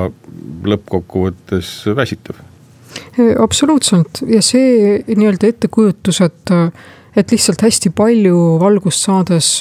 [0.64, 2.38] lõppkokkuvõttes väsitav.
[3.40, 6.54] absoluutselt ja see nii-öelda ettekujutus, et,
[7.16, 9.58] et lihtsalt hästi palju valgust saades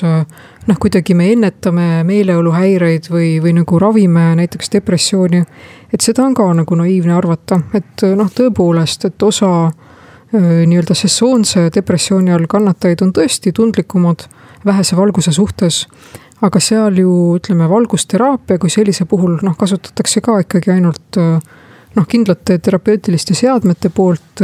[0.68, 5.44] noh, kuidagi me ennetame meeleoluhäireid või, või nagu ravime näiteks depressiooni.
[5.94, 9.72] et seda on ka nagu naiivne arvata, et noh, tõepoolest, et osa
[10.32, 14.28] nii-öelda sessoonse depressiooni all kannatajaid on tõesti tundlikumad
[14.66, 15.88] vähese valguse suhtes.
[16.42, 21.20] aga seal ju ütleme, valgusteraapia kui sellise puhul noh, kasutatakse ka ikkagi ainult
[21.96, 24.44] noh, kindlate terapeutiliste seadmete poolt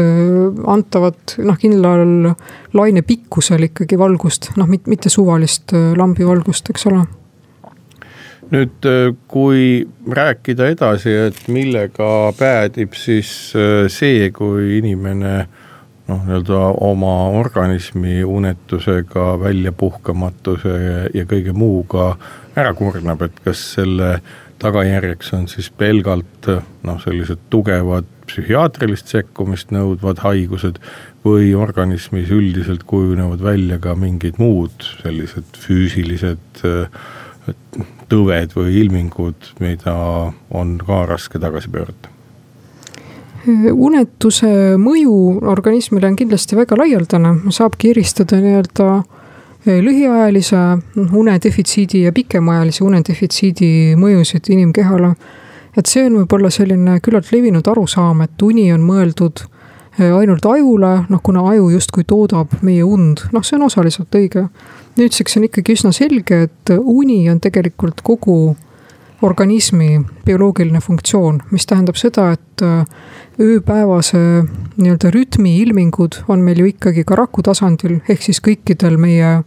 [0.67, 2.33] antavat noh, kindlal
[2.77, 7.05] laine pikkusel ikkagi valgust, noh mitte suvalist lambivalgust, eks ole.
[8.47, 8.85] Nüüd,
[9.27, 9.63] kui
[10.07, 13.31] rääkida edasi, et millega päädib siis
[13.91, 15.33] see, kui inimene
[16.07, 20.75] noh, nii-öelda oma organismi unetusega, väljapuhkamatuse
[21.13, 22.13] ja, kõige muuga
[22.57, 24.17] ära kurnab, et kas selle
[24.59, 26.49] tagajärjeks on siis pelgalt
[26.83, 30.81] noh, sellised tugevad psühhiaatrilist sekkumist nõudvad haigused
[31.25, 36.63] või organismis üldiselt kujunevad välja ka mingid muud sellised füüsilised
[38.11, 39.95] tõved või ilmingud, mida
[40.55, 42.13] on ka raske tagasi pöörata.
[43.71, 44.49] Unetuse
[44.81, 45.13] mõju
[45.47, 48.87] organismile on kindlasti väga laialdane, saabki eristada nii-öelda
[49.67, 50.57] lühiajalise
[51.13, 55.15] unedefitsiidi ja pikemaajalise unedefitsiidi mõjusid inimkehale.
[55.77, 59.43] et see on võib-olla selline küllalt levinud arusaam, et uni on mõeldud
[59.99, 64.47] eh, ainult ajule, noh kuna aju justkui toodab meie und, noh, see on osaliselt õige.
[64.97, 68.55] nüüdseks on ikkagi üsna selge, et uni on tegelikult kogu
[69.21, 72.83] organismi bioloogiline funktsioon, mis tähendab seda, et äh,
[73.41, 74.19] ööpäevase
[74.77, 79.39] nii-öelda rütmi ilmingud on meil ju ikkagi ka raku tasandil, ehk siis kõikidel meie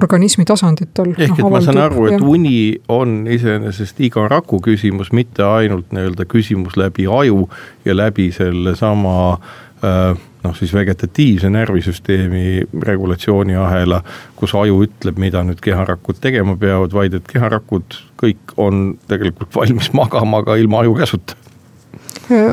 [0.00, 1.12] organismi tasanditel.
[1.18, 2.24] ehk et ma saan aru, et ja.
[2.26, 7.48] uni on iseenesest iga raku küsimus, mitte ainult nii-öelda küsimus läbi aju
[7.84, 14.00] ja läbi sellesama äh, noh, siis vegetatiivse närvisüsteemi regulatsiooniahela,
[14.36, 19.92] kus aju ütleb, mida nüüd keharakud tegema peavad, vaid et keharakud kõik on tegelikult valmis
[19.96, 21.40] magama ka ilma aju käsuta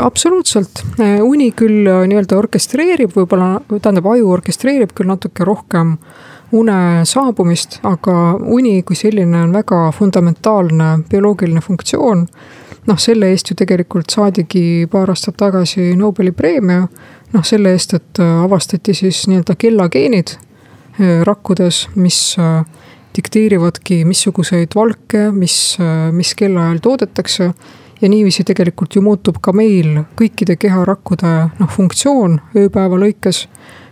[0.04, 0.82] absoluutselt,
[1.24, 5.96] uni küll nii-öelda orkestreerib võib-olla, tähendab aju orkestreerib küll natuke rohkem
[6.52, 12.28] une saabumist, aga uni kui selline on väga fundamentaalne bioloogiline funktsioon.
[12.88, 16.88] noh, selle eest ju tegelikult saadigi paar aastat tagasi Nobeli preemia
[17.34, 22.64] noh, selle eest, et äh, avastati siis nii-öelda kellageenid äh, rakkudes, mis äh,
[23.16, 25.78] dikteerivadki, missuguseid valke, mis,
[26.16, 27.54] mis kellaajal toodetakse.
[28.02, 33.48] ja niiviisi tegelikult ju muutub ka meil kõikide keharakkude noh, funktsioon ööpäeva lõikes.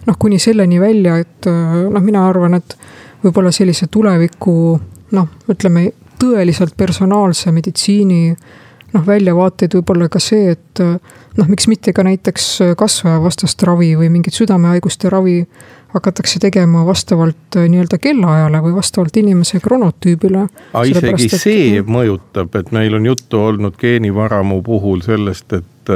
[0.08, 2.78] noh, kuni selleni välja, et noh, mina arvan, et
[3.24, 4.80] võib-olla sellise tuleviku
[5.12, 8.32] noh, ütleme tõeliselt personaalse meditsiini
[8.94, 10.82] noh, väljavaateid võib-olla ka see, et
[11.38, 15.44] noh, miks mitte ka näiteks kasvajavastast ravi või mingit südamehaiguste ravi
[15.94, 20.46] hakatakse tegema vastavalt nii-öelda kellaajale või vastavalt inimese kronotüübile.
[20.74, 21.42] aga isegi et...
[21.42, 25.94] see mõjutab, et meil on juttu olnud geenivaramu puhul sellest, et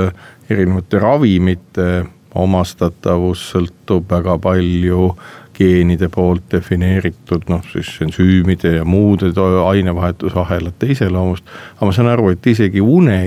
[0.49, 1.89] erinevate ravimite
[2.33, 5.11] omastatavus sõltub väga palju
[5.53, 9.31] geenide poolt defineeritud noh, siis ensüümide ja muude
[9.65, 11.45] ainevahetusahelate iseloomust.
[11.75, 13.19] aga ma saan aru, et isegi une,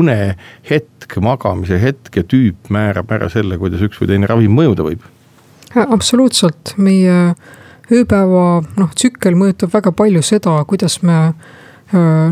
[0.00, 5.06] unehetk, magamise hetk ja tüüp määrab ära selle, kuidas üks või teine ravim mõjuda võib.
[5.74, 7.34] absoluutselt, meie
[7.92, 8.44] ööpäeva
[8.76, 11.18] noh, tsükkel mõjutab väga palju seda, kuidas me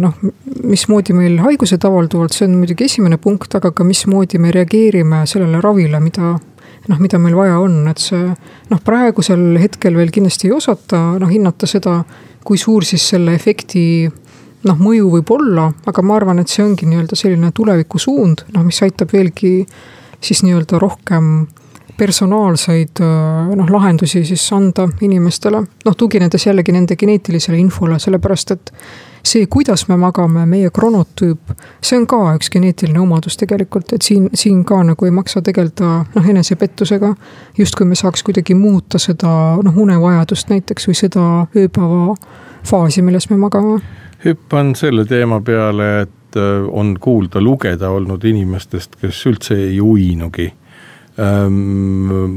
[0.00, 0.16] noh,
[0.64, 5.62] mismoodi meil haigused avalduvad, see on muidugi esimene punkt, aga ka mismoodi me reageerime sellele
[5.64, 6.34] ravile, mida
[6.88, 8.22] noh, mida meil vaja on, et see
[8.70, 11.98] noh, praegusel hetkel veel kindlasti ei osata noh, hinnata seda,
[12.46, 14.06] kui suur siis selle efekti
[14.66, 18.82] noh, mõju võib olla, aga ma arvan, et see ongi nii-öelda selline tulevikusuund, noh, mis
[18.86, 19.60] aitab veelgi
[20.22, 21.46] siis nii-öelda rohkem
[21.96, 28.72] personaalseid noh, lahendusi siis anda inimestele, noh tuginedes jällegi nende geneetilisele infole, sellepärast et
[29.26, 31.52] see, kuidas me magame, meie kronotüüp,
[31.84, 35.92] see on ka üks geneetiline omadus tegelikult, et siin, siin ka nagu ei maksa tegeleda
[36.14, 37.14] noh, enesepettusega.
[37.58, 39.30] justkui me saaks kuidagi muuta seda
[39.62, 41.24] noh, unevajadust näiteks või seda
[41.56, 42.14] ööpäeva
[42.66, 43.80] faasi, milles me magame.
[44.24, 50.48] hüppan selle teema peale, et äh, on kuulda, lugeda olnud inimestest, kes üldse ei uinugi
[51.18, 51.60] ähm,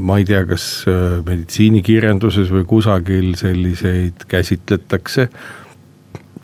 [0.06, 5.28] ma ei tea, kas äh, meditsiinikirjanduses või kusagil selliseid käsitletakse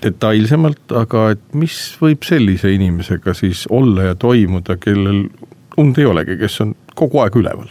[0.03, 5.27] detailsemalt, aga et mis võib sellise inimesega siis olla ja toimuda, kellel
[5.77, 7.71] und ei olegi, kes on kogu aeg üleval?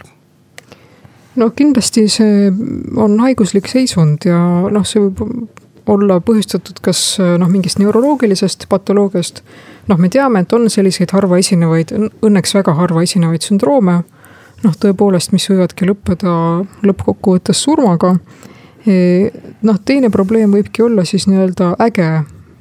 [1.36, 2.48] no kindlasti see
[2.96, 4.38] on haiguslik seisund ja
[4.72, 5.50] noh, see võib
[5.92, 9.42] olla põhjustatud kas noh, mingist neuroloogilisest patoloogiast.
[9.86, 11.92] noh, me teame, et on selliseid harva esinevaid,
[12.26, 14.00] õnneks väga harva esinevaid sündroome.
[14.64, 16.32] noh, tõepoolest, mis võivadki lõppeda
[16.88, 18.16] lõppkokkuvõttes surmaga
[18.86, 22.10] noh, teine probleem võibki olla siis nii-öelda äge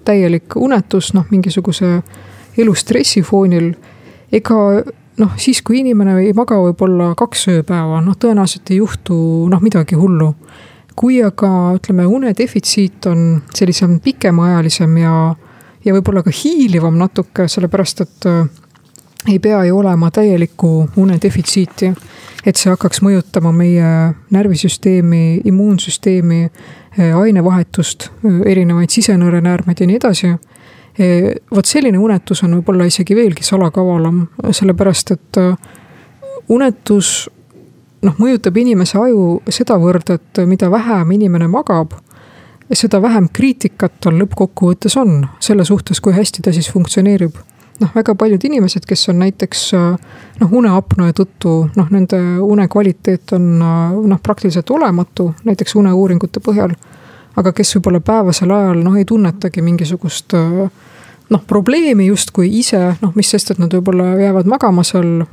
[0.05, 1.99] täielik unetus, noh, mingisuguse
[2.57, 3.73] elustressi foonil.
[4.31, 4.57] ega
[5.17, 9.17] noh, siis kui inimene ei maga võib-olla kaks ööpäeva, noh, tõenäoliselt ei juhtu
[9.51, 10.33] noh, midagi hullu.
[10.95, 15.35] kui aga ütleme, unedefitsiit on sellisem pikemaajalisem ja,
[15.83, 18.45] ja võib-olla ka hiilivam natuke, sellepärast et äh,
[19.27, 21.93] ei pea ju olema täielikku unedefitsiiti
[22.45, 23.91] et see hakkaks mõjutama meie
[24.33, 26.41] närvisüsteemi, immuunsüsteemi,
[26.97, 30.35] eh, ainevahetust, eh, erinevaid sisenõrenäärmeid ja nii edasi.
[30.97, 35.37] Eh, vot selline unetus on võib-olla isegi veelgi salakavalam, sellepärast et
[36.49, 37.29] unetus
[38.01, 41.91] noh, mõjutab inimese aju sedavõrd, et mida vähem inimene magab,
[42.71, 47.35] seda vähem kriitikat tal lõppkokkuvõttes on selle suhtes, kui hästi ta siis funktsioneerib
[47.81, 53.47] noh, väga paljud inimesed, kes on näiteks noh, uneapnoe tõttu, noh, nende une kvaliteet on
[53.59, 56.75] noh, praktiliselt olematu, näiteks uneuuringute põhjal.
[57.35, 63.29] aga kes võib-olla päevasel ajal noh, ei tunnetagi mingisugust noh, probleemi justkui ise, noh, mis
[63.29, 65.25] sest, et nad võib-olla jäävad magama seal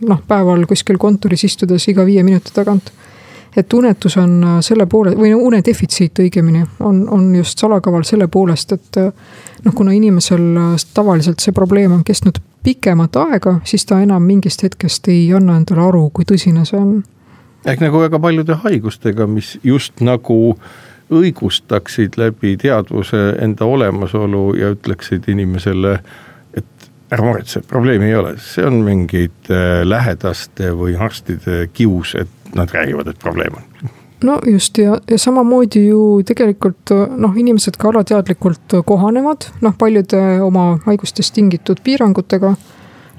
[0.00, 2.92] noh, päeval kuskil kontoris istudes iga viie minuti tagant
[3.56, 8.72] et unetus on äh, selle poole või unedefitsiit õigemini on, on just salakaval selle poolest,
[8.72, 9.12] et äh,
[9.64, 14.62] noh, kuna inimesel äh, tavaliselt see probleem on kestnud pikemat aega, siis ta enam mingist
[14.62, 17.00] hetkest ei anna endale aru, kui tõsine see on.
[17.64, 20.56] ehk nagu väga paljude haigustega, mis just nagu
[21.10, 25.98] õigustaksid läbi teadvuse enda olemasolu ja ütleksid inimesele,
[27.10, 29.50] ära muretse, probleemi ei ole, see on mingid
[29.84, 35.86] lähedaste või arstide kius, et nad räägivad, et probleem on no just ja, ja samamoodi
[35.86, 42.54] ju tegelikult noh, inimesed ka alateadlikult kohanevad noh, paljude oma haigustest tingitud piirangutega.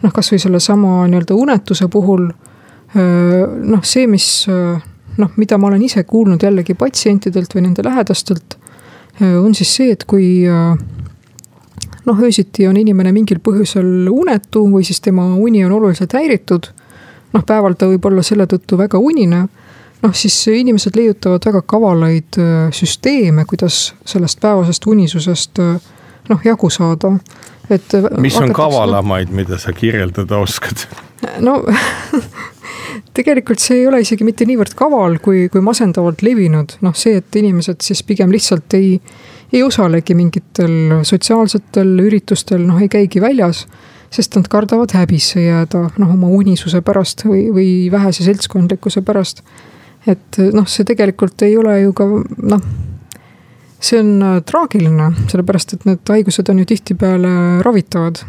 [0.02, 2.32] noh, kasvõi sellesama nii-öelda unetuse puhul.
[2.94, 4.48] noh, see, mis
[5.18, 8.58] noh, mida ma olen ise kuulnud jällegi patsientidelt või nende lähedastelt.
[9.22, 10.46] on siis see, et kui
[12.06, 16.72] noh, öösiti on inimene mingil põhjusel unetu või siis tema uni on oluliselt häiritud
[17.34, 19.46] noh, päeval ta võib olla selle tõttu väga unine.
[20.02, 25.76] noh, siis inimesed leiutavad väga kavalaid äh, süsteeme, kuidas sellest päevasest unisusest äh,
[26.30, 27.14] noh, jagu saada.
[27.70, 27.94] et.
[27.94, 30.88] Äh, mis on kavalamaid, mida sa kirjeldada oskad?
[31.48, 31.62] no
[33.18, 37.36] tegelikult see ei ole isegi mitte niivõrd kaval, kui, kui masendavalt levinud, noh see, et
[37.36, 38.98] inimesed siis pigem lihtsalt ei,
[39.54, 43.66] ei osalegi mingitel sotsiaalsetel üritustel, noh ei käigi väljas
[44.12, 49.44] sest nad kardavad häbisse jääda, noh oma unisuse pärast või, või vähese seltskondlikkuse pärast.
[50.08, 52.08] et noh, see tegelikult ei ole ju ka
[52.52, 52.64] noh,
[53.80, 57.34] see on äh, traagiline, sellepärast et need haigused on ju tihtipeale
[57.64, 58.24] ravitavad.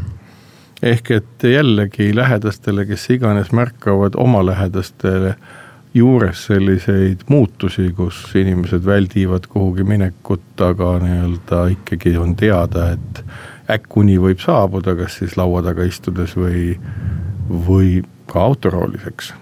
[0.83, 5.35] ehk et jällegi lähedastele, kes iganes märkavad oma lähedastele
[5.95, 13.25] juures selliseid muutusi, kus inimesed väldivad kuhugi minekut, aga nii-öelda ikkagi on teada, et
[13.73, 16.73] äkkuni võib saabuda, kas siis laua taga istudes või,
[17.69, 18.01] või
[18.33, 19.33] ka autoroolis, eks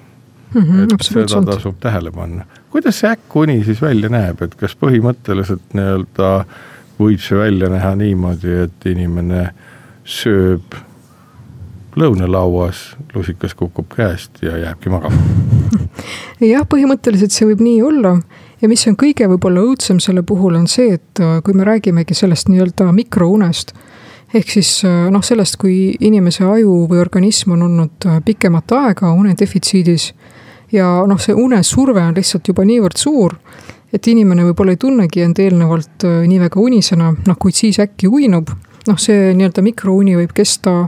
[0.54, 0.62] mm.
[0.62, 2.44] -hmm, et seda tasub tähele panna.
[2.70, 6.30] kuidas see äkkuni siis välja näeb, et kas põhimõtteliselt nii-öelda
[7.00, 9.50] võib see välja näha niimoodi, et inimene
[10.04, 10.74] sööb
[11.98, 12.83] lõunalauas,
[13.14, 15.16] lusikas kukub käest ja jääbki magama?
[16.53, 18.16] jah, põhimõtteliselt see võib nii olla
[18.61, 22.16] ja mis on kõige võib-olla õudsem selle puhul, on see, et äh, kui me räägimegi
[22.16, 23.74] sellest nii-öelda mikrounest
[24.35, 29.12] ehk siis äh, noh, sellest, kui inimese aju või organism on olnud äh, pikemat aega
[29.16, 30.12] unedefitsiidis
[30.72, 33.35] ja noh, see unesurve on lihtsalt juba niivõrd suur,
[33.92, 38.53] et inimene võib-olla ei tunnegi end eelnevalt nii väga unisena, noh, kuid siis äkki uinub,
[38.87, 40.85] noh, see nii-öelda mikrouni võib kesta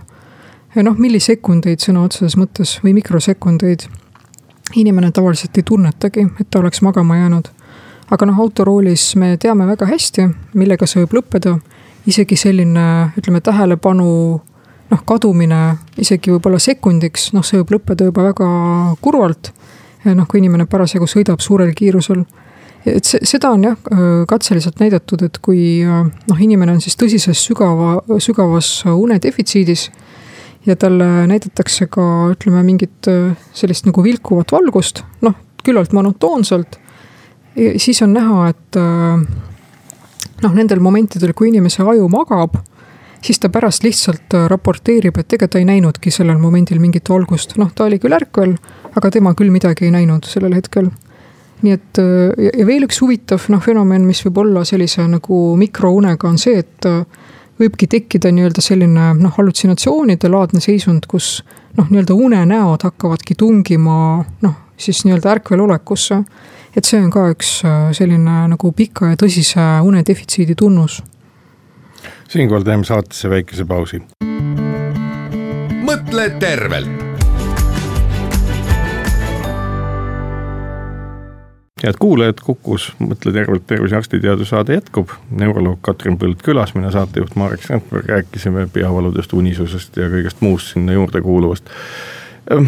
[0.81, 3.89] noh, millisekundeid sõna otseses mõttes või mikrosekundeid.
[4.75, 7.49] inimene tavaliselt ei tunnetagi, et ta oleks magama jäänud.
[8.11, 11.59] aga noh, autoroolis me teame väga hästi, millega see võib lõppeda
[12.07, 14.41] isegi selline, ütleme, tähelepanu
[14.91, 18.49] noh, kadumine isegi võib-olla sekundiks, noh, see võib lõppeda juba väga
[19.01, 19.53] kurvalt.
[20.05, 22.25] noh, kui inimene parasjagu sõidab suurel kiirusel.
[22.87, 23.77] et see, seda on jah
[24.29, 29.91] katseliselt näidatud, et kui noh, inimene on siis tõsises sügava, sügavas unedefitsiidis
[30.67, 33.09] ja talle näidatakse ka ütleme mingit
[33.53, 36.79] sellist nagu vilkuvat valgust, noh, küllalt monotoonselt.
[37.77, 38.79] siis on näha, et
[40.43, 42.59] noh, nendel momentidel, kui inimese aju magab,
[43.23, 47.57] siis ta pärast lihtsalt äh, raporteerib, et ega ta ei näinudki sellel momendil mingit valgust,
[47.61, 48.57] noh, ta oli küll ärkvel,
[48.99, 50.91] aga tema küll midagi ei näinud sellel hetkel.
[51.63, 56.29] nii et äh, ja veel üks huvitav noh, fenomen, mis võib olla sellise nagu mikrounega,
[56.29, 57.05] on see, et äh,
[57.63, 61.39] võibki tekkida nii-öelda selline noh, hallutsinatsioonide laadne seisund, kus
[61.79, 63.97] noh, nii-öelda unenäod hakkavadki tungima
[64.43, 66.23] noh, siis nii-öelda ärkvelolekusse
[66.77, 71.03] et see on ka üks äh, selline nagu pika ja tõsise unedefitsiidi tunnus.
[72.33, 74.03] siinkohal teeme saatesse väikese pausi.
[75.85, 77.12] mõtle tervelt
[81.83, 85.11] head kuulajad, Kukus Mõtle tervelt tervise arstiteadussaade jätkub.
[85.31, 90.95] neuroloog Katrin Põld külas, mina saatejuht Marek Sandberg, rääkisime peavaludest, unisusest ja kõigest muust sinna
[90.99, 91.71] juurde kuuluvast
[92.51, 92.67] Ehm,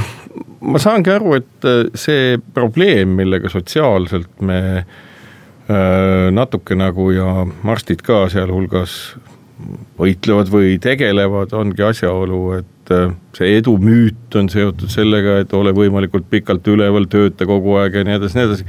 [0.62, 7.31] ma saangi aru, et äh, see probleem, millega sotsiaalselt me äh, natuke nagu ja
[7.74, 9.16] arstid ka sealhulgas
[9.98, 16.31] võitlevad või tegelevad, ongi asjaolu, et äh, see edumüüt on seotud sellega, et ole võimalikult
[16.31, 18.68] pikalt üleval, tööta kogu aeg ja nii edasi, nii edasi.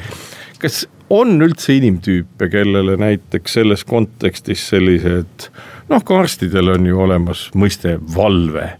[0.62, 5.50] Kas on üldse inimtüüpe, kellele näiteks selles kontekstis sellised
[5.92, 8.72] noh, ka arstidel on ju olemas mõiste valve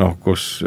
[0.00, 0.62] noh, kus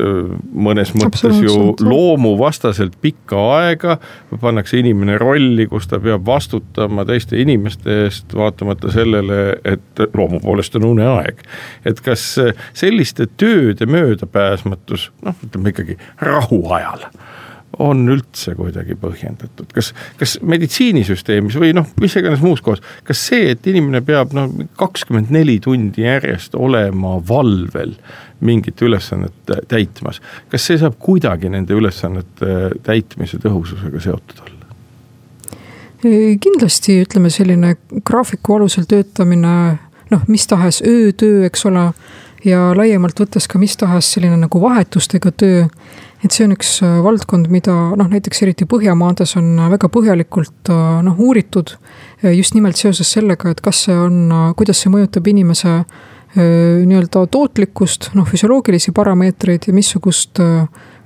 [0.54, 3.98] mõnes mõttes ju loomuvastaselt pikka aega
[4.42, 10.78] pannakse inimene rolli, kus ta peab vastutama teiste inimeste eest, vaatamata sellele, et loomu poolest
[10.78, 11.42] on uneaeg.
[11.86, 12.28] et kas
[12.74, 17.10] selliste tööde möödapääsmatus, noh, ütleme ikkagi rahuajal
[17.80, 23.52] on üldse kuidagi põhjendatud, kas, kas meditsiinisüsteemis või noh, mis iganes muus kohas, kas see,
[23.54, 27.96] et inimene peab noh, kakskümmend neli tundi järjest olema valvel
[28.46, 34.52] mingit ülesannet täitmas, kas see saab kuidagi nende ülesannete täitmise tõhususega seotud olla?
[36.06, 37.72] kindlasti ütleme, selline
[38.06, 39.54] graafiku alusel töötamine,
[40.12, 41.88] noh, mis tahes öötöö, eks ole,
[42.46, 45.64] ja laiemalt võttes ka mis tahes selline nagu vahetustega töö
[46.26, 50.72] et see on üks äh, valdkond, mida noh, näiteks eriti Põhjamaades on äh, väga põhjalikult
[50.74, 51.78] äh, noh, uuritud.
[52.26, 55.84] just nimelt seoses sellega, et kas see on, kuidas see mõjutab inimese
[56.36, 60.40] nii-öelda tootlikkust, noh, füsioloogilisi parameetreid ja missugust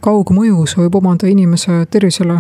[0.05, 2.37] kaugmõju see võib omada inimese tervisele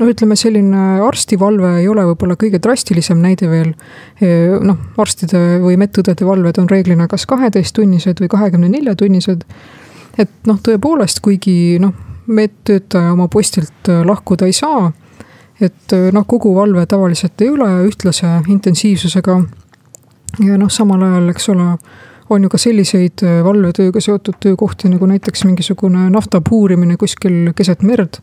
[0.00, 3.70] no ütleme, selline arstivalve ei ole võib-olla kõige drastilisem näide veel.
[4.66, 9.46] noh, arstide või medõdede valved on reeglina kas kaheteisttunnised või kahekümne nelja tunnised.
[10.18, 11.94] et noh, tõepoolest, kuigi noh,
[12.26, 14.92] medtöötaja oma postilt äh, lahkuda ei saa.
[15.60, 19.40] et äh, noh, kogu valve tavaliselt ei ole ühtlase intensiivsusega.
[20.46, 21.68] ja noh, samal ajal, eks ole,
[22.30, 27.82] on ju ka selliseid äh, valvetööga seotud töökohti nagu näiteks mingisugune nafta puurimine kuskil keset
[27.82, 28.20] merd.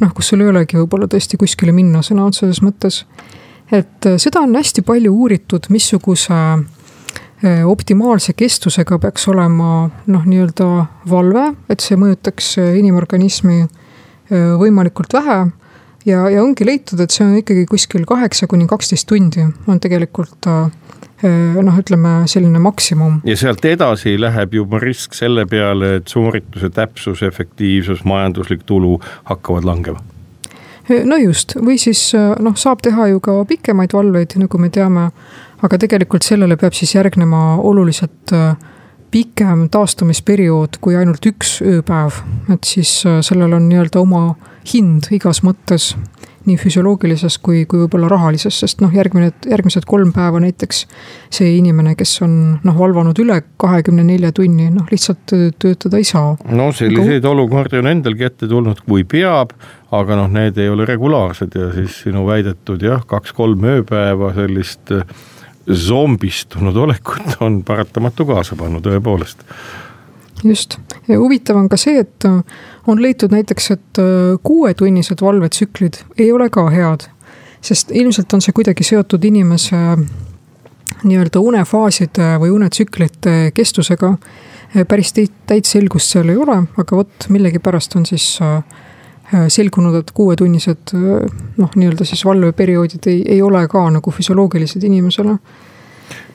[0.00, 3.04] noh, kus sul ei olegi võib-olla tõesti kuskile minna sõna otseses mõttes.
[3.72, 6.34] et seda on hästi palju uuritud, missuguse
[7.64, 10.68] optimaalse kestusega peaks olema noh, nii-öelda
[11.10, 15.40] valve, et see mõjutaks äh, inimorganismi äh, võimalikult vähe.
[16.06, 20.46] ja, ja ongi leitud, et see on ikkagi kuskil kaheksa kuni kaksteist tundi on tegelikult
[20.46, 20.70] äh,
[21.24, 23.20] noh, ütleme selline maksimum.
[23.24, 29.64] ja sealt edasi läheb juba risk selle peale, et soorituse täpsus, efektiivsus, majanduslik tulu hakkavad
[29.64, 30.00] langema
[31.04, 35.10] no just, või siis noh, saab teha ju ka pikemaid valveid, nagu me teame.
[35.64, 38.34] Aga tegelikult sellele peab siis järgnema oluliselt
[39.14, 42.20] pikem taastumisperiood kui ainult üks ööpäev.
[42.52, 44.34] et siis sellel on nii-öelda oma
[44.72, 45.92] hind igas mõttes
[46.44, 50.84] nii füsioloogilises kui, kui võib-olla rahalises, sest noh, järgmine, järgmised kolm päeva näiteks.
[51.32, 52.34] see inimene, kes on
[52.64, 56.36] noh, valvanud üle kahekümne nelja tunni, noh lihtsalt töötada ei saa.
[56.50, 57.32] no selliseid aga...
[57.32, 59.54] olukordi on endalgi ette tulnud, kui peab,
[59.92, 64.92] aga noh, need ei ole regulaarsed ja siis sinu väidetud jah, kaks-kolm ööpäeva sellist
[65.72, 69.46] zombistunud olekut on paratamatu kaasa pannud tõepoolest
[70.44, 72.40] just, huvitav on ka see, et äh,
[72.90, 77.08] on leitud näiteks, et äh, kuuetunnised valvetsüklid ei ole ka head.
[77.64, 80.02] sest ilmselt on see kuidagi seotud inimese äh,
[81.04, 84.16] nii-öelda unefaaside või unetsüklite kestusega.
[84.88, 88.38] päris täit selgust seal ei ole, aga vot millegipärast on siis
[89.48, 95.38] selgunud, et kuuetunnised noh, nii-öelda siis valveperioodid ei, ei ole ka nagu füsioloogilised inimesele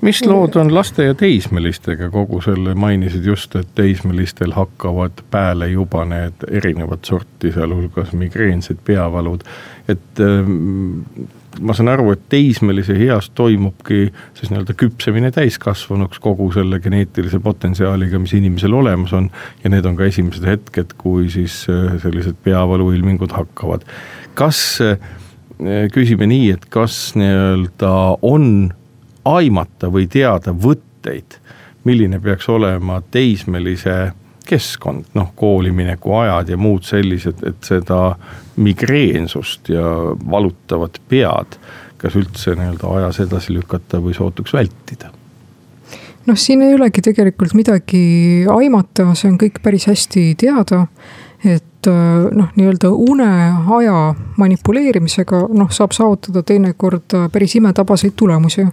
[0.01, 6.05] mis lood on laste ja teismelistega, kogu selle mainisid just, et teismelistel hakkavad pääle juba
[6.07, 9.43] need erinevat sorti, sealhulgas migreensed peavalud.
[9.87, 11.01] et ähm,
[11.61, 14.07] ma saan aru, et teismelise eas toimubki
[14.37, 19.29] siis nii-öelda küpsemine täiskasvanuks kogu selle geneetilise potentsiaaliga, mis inimesel olemas on.
[19.63, 23.85] ja need on ka esimesed hetked, kui siis äh, sellised peavaluilmingud hakkavad.
[24.39, 24.97] kas, äh,
[25.93, 28.71] küsime nii, et kas nii-öelda on
[29.27, 31.39] aimata või teada võtteid,
[31.83, 34.11] milline peaks olema teismelise
[34.49, 38.15] keskkond, noh koolimineku ajad ja muud sellised, et seda
[38.59, 39.85] migreensust ja
[40.31, 41.59] valutavat pead,
[41.99, 45.13] kas üldse nii-öelda ajas edasi lükata või sootuks vältida?
[46.29, 50.85] noh, siin ei olegi tegelikult midagi aimata, see on kõik päris hästi teada.
[51.45, 53.99] et noh, nii-öelda uneaja
[54.37, 58.65] manipuleerimisega noh, saab saavutada teinekord päris imetabaseid tulemusi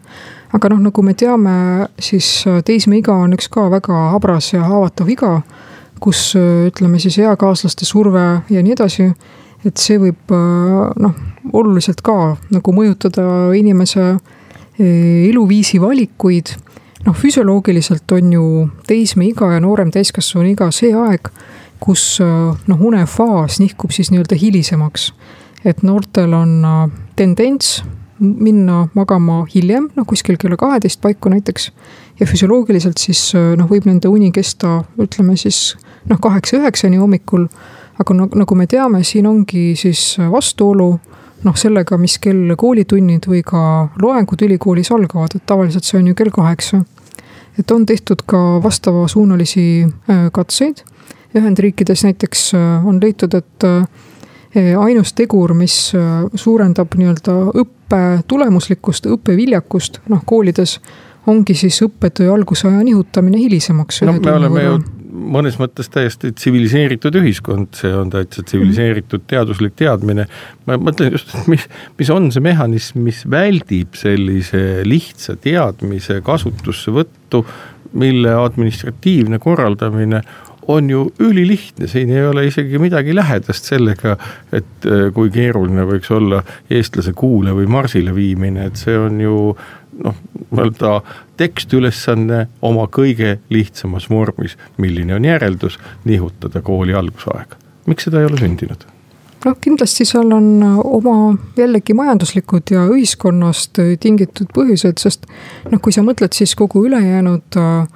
[0.54, 1.54] aga noh, nagu me teame,
[2.02, 5.32] siis äh, teismeiga on üks ka väga habras ja haavatav iga,
[6.02, 9.10] kus äh, ütleme siis eakaaslaste surve ja nii edasi.
[9.66, 11.14] et see võib äh, noh,
[11.52, 14.16] oluliselt ka nagu mõjutada inimese
[14.76, 16.52] eluviisi valikuid.
[17.06, 18.46] noh, füsioloogiliselt on ju
[18.86, 21.30] teismeiga ja noorem täiskasvanu iga see aeg,
[21.80, 25.12] kus noh, unefaas nihkub siis nii-öelda hilisemaks.
[25.64, 27.80] et noortel on tendents
[28.18, 31.70] minna magama hiljem, noh kuskil kella kaheteist paiku näiteks.
[32.20, 35.76] ja füsioloogiliselt siis noh, võib nende uni kesta, ütleme siis
[36.08, 37.48] noh, kaheksa-üheksani hommikul.
[37.98, 40.98] aga nagu me teame, siin ongi siis vastuolu
[41.44, 43.62] noh, sellega, mis kell koolitunnid või ka
[44.02, 46.84] loengud ülikoolis algavad, et tavaliselt see on ju kell kaheksa.
[47.58, 50.82] et on tehtud ka vastavasuunalisi äh, katseid.
[51.36, 53.86] Ühendriikides näiteks äh, on leitud, et äh,
[54.56, 55.74] ainus tegur, mis
[56.34, 60.80] suurendab nii-öelda õpp-, õppe tulemuslikkust, õppeviljakust, noh koolides
[61.26, 64.02] ongi siis õppetöö algusaja nihutamine hilisemaks.
[64.02, 64.78] no me oleme ju
[65.16, 70.26] mõnes mõttes täiesti tsiviliseeritud ühiskond, see on täitsa tsiviliseeritud teaduslik teadmine.
[70.66, 71.64] ma mõtlen just, mis,
[71.98, 77.46] mis on see mehhanism, mis väldib sellise lihtsa teadmise kasutussevõttu,
[77.96, 80.20] mille administratiivne korraldamine
[80.68, 84.16] on ju ülilihtne, siin ei ole isegi midagi lähedast sellega,
[84.52, 89.36] et äh, kui keeruline võiks olla eestlase kuule või marsile viimine, et see on ju
[90.04, 90.18] noh,
[90.50, 90.98] nii-öelda
[91.36, 97.56] tekstülesanne oma kõige lihtsamas vormis, milline on järeldus, nihutada kooli algusaega.
[97.86, 98.86] miks seda ei ole sündinud?
[99.46, 100.48] noh, kindlasti seal on
[100.82, 105.28] oma jällegi majanduslikud ja ühiskonnast tingitud põhjused, sest
[105.70, 107.86] noh, kui sa mõtled, siis kogu ülejäänud äh,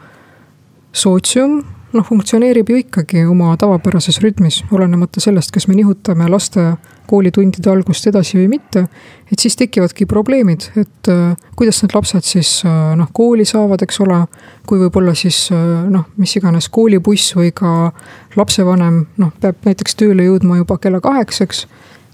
[0.93, 1.61] sootsium
[1.93, 6.73] noh, funktsioneerib ju ikkagi oma tavapärases rütmis, olenemata sellest, kas me nihutame laste
[7.11, 8.85] koolitundide algust edasi või mitte.
[9.33, 14.01] et siis tekivadki probleemid, et äh, kuidas need lapsed siis äh, noh, kooli saavad, eks
[14.07, 14.25] ole.
[14.67, 17.93] kui võib-olla siis äh, noh, mis iganes koolibuss või ka
[18.37, 21.67] lapsevanem noh, peab näiteks tööle jõudma juba kella kaheksaks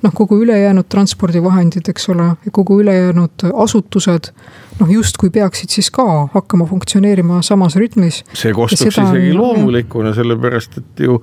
[0.03, 4.33] noh, kogu ülejäänud transpordivahendid, eks ole, kogu ülejäänud asutused
[4.81, 8.23] noh, justkui peaksid siis ka hakkama funktsioneerima samas rütmis.
[8.35, 9.41] see kostuks isegi on...
[9.41, 11.21] loomulikuna, sellepärast et ju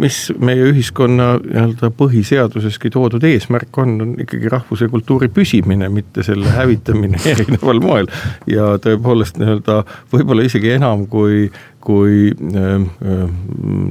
[0.00, 6.52] mis meie ühiskonna nii-öelda põhiseaduseski toodud eesmärk on, on ikkagi rahvuse kultuuri püsimine, mitte selle
[6.54, 8.08] hävitamine erineval moel.
[8.50, 11.50] ja tõepoolest nii-öelda võib-olla isegi enam kui,
[11.84, 13.26] kui äh, äh,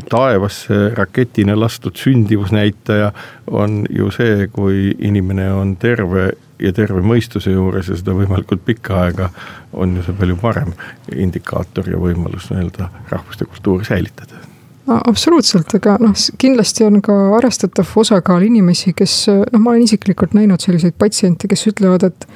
[0.09, 3.11] taevasse raketina lastud sündivusnäitaja
[3.51, 9.01] on ju see, kui inimene on terve ja terve mõistuse juures ja seda võimalikult pikka
[9.05, 9.29] aega,
[9.73, 10.73] on ju see palju parem
[11.15, 14.41] indikaator ja võimalus nii-öelda rahvust ja kultuuri säilitada.
[14.87, 20.35] No, absoluutselt, aga noh, kindlasti on ka arvestatav osakaal inimesi, kes noh, ma olen isiklikult
[20.35, 22.27] näinud selliseid patsiente, kes ütlevad, et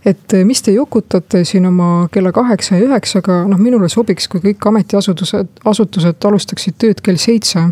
[0.00, 4.64] et mis te jokutate siin oma kella kaheksa ja üheksaga, noh, minule sobiks, kui kõik
[4.70, 7.66] ametiasutused, asutused alustaksid tööd kell seitse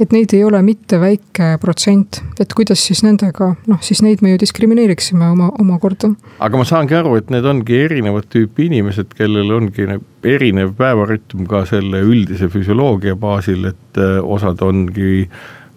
[0.00, 4.32] et neid ei ole mitte väike protsent, et kuidas siis nendega, noh siis neid me
[4.32, 6.14] ju diskrimineeriksime oma, omakorda.
[6.38, 9.88] aga ma saangi aru, et need ongi erinevat tüüpi inimesed, kellel ongi
[10.24, 15.26] erinev päevarütm ka selle üldise füsioloogia baasil, et äh, osad ongi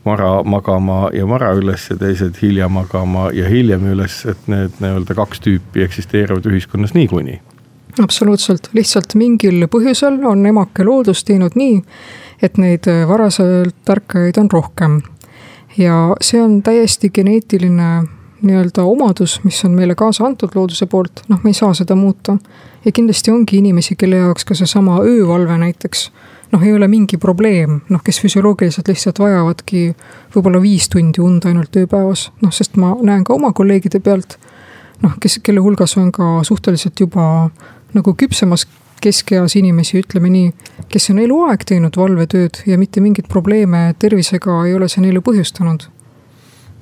[0.05, 5.15] vara magama ja vara üles ja teised hilja magama ja hiljem üles, et need nii-öelda
[5.15, 7.39] kaks tüüpi eksisteerivad ühiskonnas niikuinii.
[8.01, 11.83] Absoluutselt, lihtsalt mingil põhjusel on emake loodus teinud nii,
[12.43, 15.01] et neid äh, varaselt ärkajaid on rohkem.
[15.77, 18.03] ja see on täiesti geneetiline
[18.43, 22.37] nii-öelda omadus, mis on meile kaasa antud looduse poolt, noh, me ei saa seda muuta.
[22.85, 26.09] ja kindlasti ongi inimesi, kelle jaoks ka seesama öövalve näiteks
[26.53, 29.87] noh, ei ole mingi probleem, noh, kes füsioloogiliselt lihtsalt vajavadki
[30.35, 34.37] võib-olla viis tundi und ainult ööpäevas, noh, sest ma näen ka oma kolleegide pealt,
[35.01, 37.25] noh, kes, kelle hulgas on ka suhteliselt juba
[37.93, 38.67] nagu küpsemas
[39.03, 40.53] keskeas inimesi, ütleme nii,
[40.91, 45.89] kes on eluaeg teinud valvetööd ja mitte mingeid probleeme tervisega ei ole see neile põhjustanud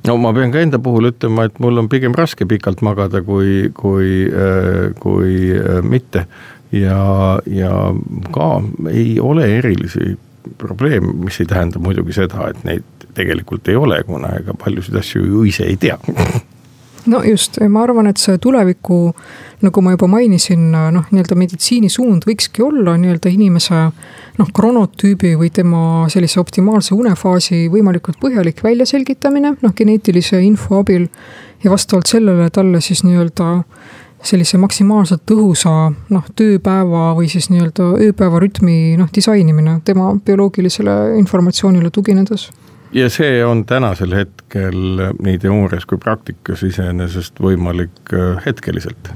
[0.08, 3.70] no ma pean ka enda puhul ütlema, et mul on pigem raske pikalt magada, kui,
[3.78, 6.26] kui, äh, kui äh, mitte.
[6.72, 7.72] ja, ja
[8.32, 8.50] ka
[8.88, 10.14] ei ole erilisi
[10.58, 15.26] probleeme, mis ei tähenda muidugi seda, et neid tegelikult ei ole, kuna ega paljusid asju
[15.28, 15.98] ju ise ei tea
[17.06, 19.14] no just, ma arvan, et see tuleviku,
[19.62, 23.80] nagu ma juba mainisin, noh, nii-öelda meditsiinisuund võikski olla nii-öelda inimese
[24.39, 31.10] noh, kronotüübi või tema sellise optimaalse unefaasi võimalikult põhjalik väljaselgitamine, noh, geneetilise info abil.
[31.64, 33.62] ja vastavalt sellele talle siis nii-öelda
[34.26, 41.89] sellise maksimaalselt tõhusa noh, tööpäeva või siis nii-öelda ööpäeva rütmi noh, disainimine tema bioloogilisele informatsioonile
[41.89, 42.49] tuginedes
[42.94, 49.12] ja see on tänasel hetkel nii teoorias kui praktikas iseenesest võimalik äh, hetkeliselt.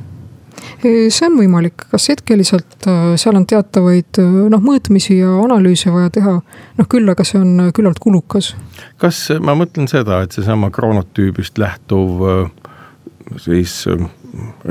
[0.85, 6.11] See on võimalik, kas hetkeliselt, äh, seal on teatavaid äh, noh, mõõtmisi ja analüüse vaja
[6.13, 6.35] teha,
[6.79, 8.53] noh küll, aga see on küllalt kulukas.
[9.01, 12.23] kas, ma mõtlen seda, et seesama kroonotüübist lähtuv
[13.41, 13.83] siis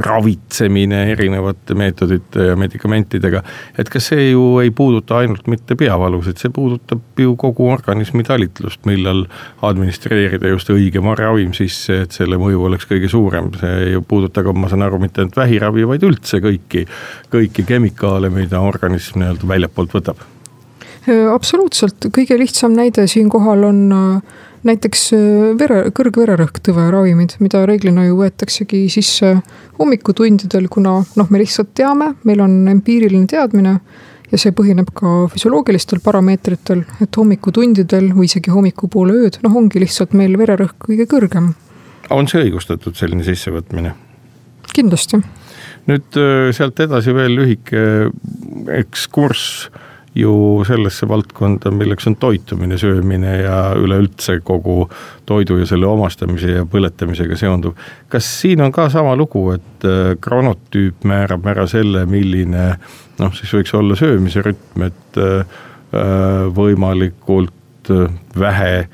[0.04, 3.42] ravitsemine erinevate meetodite ja medikamentidega.
[3.78, 8.84] et kas see ju ei puuduta ainult mitte peavalusid, see puudutab ju kogu organismi talitlust,
[8.86, 9.24] millal
[9.62, 13.50] administreerida just õige ravim sisse, et selle mõju oleks kõige suurem.
[13.60, 16.86] see ei puuduta ka, ma saan aru, mitte ainult vähiravi, vaid üldse kõiki,
[17.32, 20.24] kõiki kemikaale, mida organism nii-öelda väljapoolt võtab.
[21.32, 28.18] absoluutselt, kõige lihtsam näide siinkohal on äh, näiteks äh, vere, kõrgvererõhktõve ravimid, mida reeglina ju
[28.22, 29.36] võetaksegi sisse
[29.78, 33.76] hommikutundidel, kuna noh, me lihtsalt teame, meil on empiiriline teadmine
[34.30, 40.16] ja see põhineb ka füsioloogilistel parameetritel, et hommikutundidel või isegi hommikupoole ööd, noh, ongi lihtsalt
[40.16, 41.52] meil vererõhk kõige kõrgem.
[42.10, 43.94] on see õigustatud, selline sissevõtmine?
[44.74, 45.20] kindlasti.
[45.86, 48.10] nüüd äh, sealt edasi veel lühike
[48.80, 49.68] ekskurss
[50.14, 54.88] ju sellesse valdkonda, milleks on toitumine, söömine ja üleüldse kogu
[55.26, 57.74] toidu ja selle omastamise ja põletamisega seonduv.
[58.08, 62.66] kas siin on ka sama lugu, et äh, kronotüüp määrab ära selle, milline
[63.18, 65.40] noh, siis võiks olla söömise rütm, et äh,
[65.94, 67.52] äh, võimalikult
[68.38, 68.88] vähe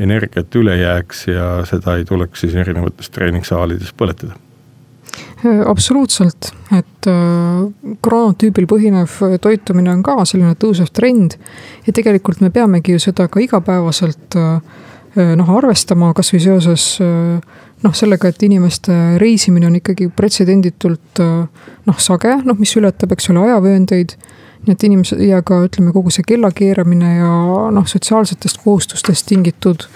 [0.00, 4.51] energiat üle jääks ja seda ei tuleks siis erinevates treeningsaalides põletada Äh,
[5.66, 11.36] absoluutselt, et äh, kroonotüübil põhinev toitumine on ka selline tõusev trend.
[11.86, 14.60] ja tegelikult me peamegi ju seda ka igapäevaselt äh,
[15.36, 22.56] noh, arvestama kasvõi seoses noh, sellega, et inimeste reisimine on ikkagi pretsedenditult noh, sage, noh,
[22.56, 24.14] mis ületab, eks ole, ajavööndeid
[24.66, 27.30] nii et inimesed ja ka ütleme, kogu see kellakeeramine ja
[27.74, 29.88] noh, sotsiaalsetest kohustustest tingitud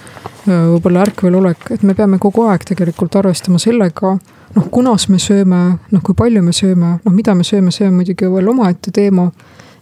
[0.47, 4.17] võib-olla ärkvelolek, et me peame kogu aeg tegelikult arvestama sellega
[4.57, 5.61] noh, kunas me sööme,
[5.93, 9.31] noh, kui palju me sööme, noh, mida me sööme, see on muidugi veel omaette teema.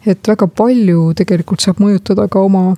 [0.05, 2.74] et väga palju tegelikult saab mõjutada ka oma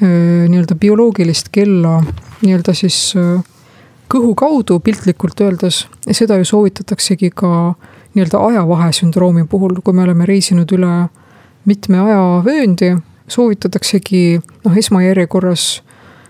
[0.00, 2.00] nii-öelda bioloogilist kella
[2.42, 3.14] nii-öelda siis
[4.10, 5.86] kõhu kaudu piltlikult öeldes.
[6.10, 7.74] seda ju soovitataksegi ka
[8.14, 11.08] nii-öelda ajavahesündroomi puhul, kui me oleme reisinud üle
[11.64, 12.94] mitme ajavööndi,
[13.28, 15.82] soovitataksegi noh, esmajärjekorras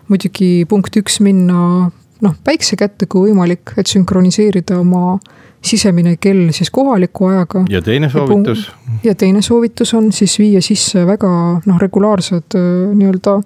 [0.09, 1.91] muidugi punkt üks minna
[2.25, 5.19] noh, päikse kätte, kui võimalik, et sünkroniseerida oma
[5.65, 7.65] sisemine kell siis kohaliku ajaga.
[7.73, 8.67] ja teine soovitus?
[9.05, 11.31] ja teine soovitus on siis viia sisse väga
[11.65, 12.57] noh, regulaarsed
[12.95, 13.39] nii-öelda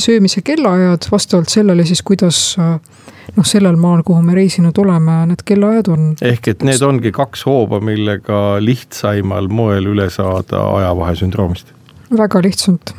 [0.00, 5.90] söömise kellaajad vastavalt sellele siis, kuidas noh, sellel maal, kuhu me reisinud oleme, need kellaajad
[5.94, 6.12] on.
[6.22, 11.72] ehk et need ongi kaks hooba, millega lihtsaimal moel üle saada ajavahesündroomist.
[12.10, 12.94] väga lihtsalt.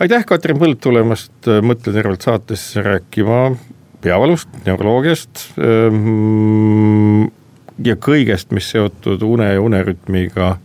[0.00, 3.42] aitäh, Katrin Põld tulemast Mõtle tervelt saatesse rääkima
[4.00, 7.28] peavalust, neuroloogiast ehm,
[7.84, 10.56] ja kõigest, mis seotud une ja unerütmiga.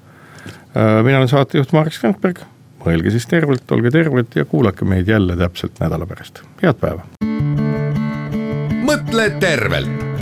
[0.75, 2.41] mina olen saatejuht Marek Strandberg,
[2.85, 7.07] mõelge siis tervelt, olge terved ja kuulake meid jälle täpselt nädala pärast, head päeva!
[8.85, 10.14] Mõtle tervelt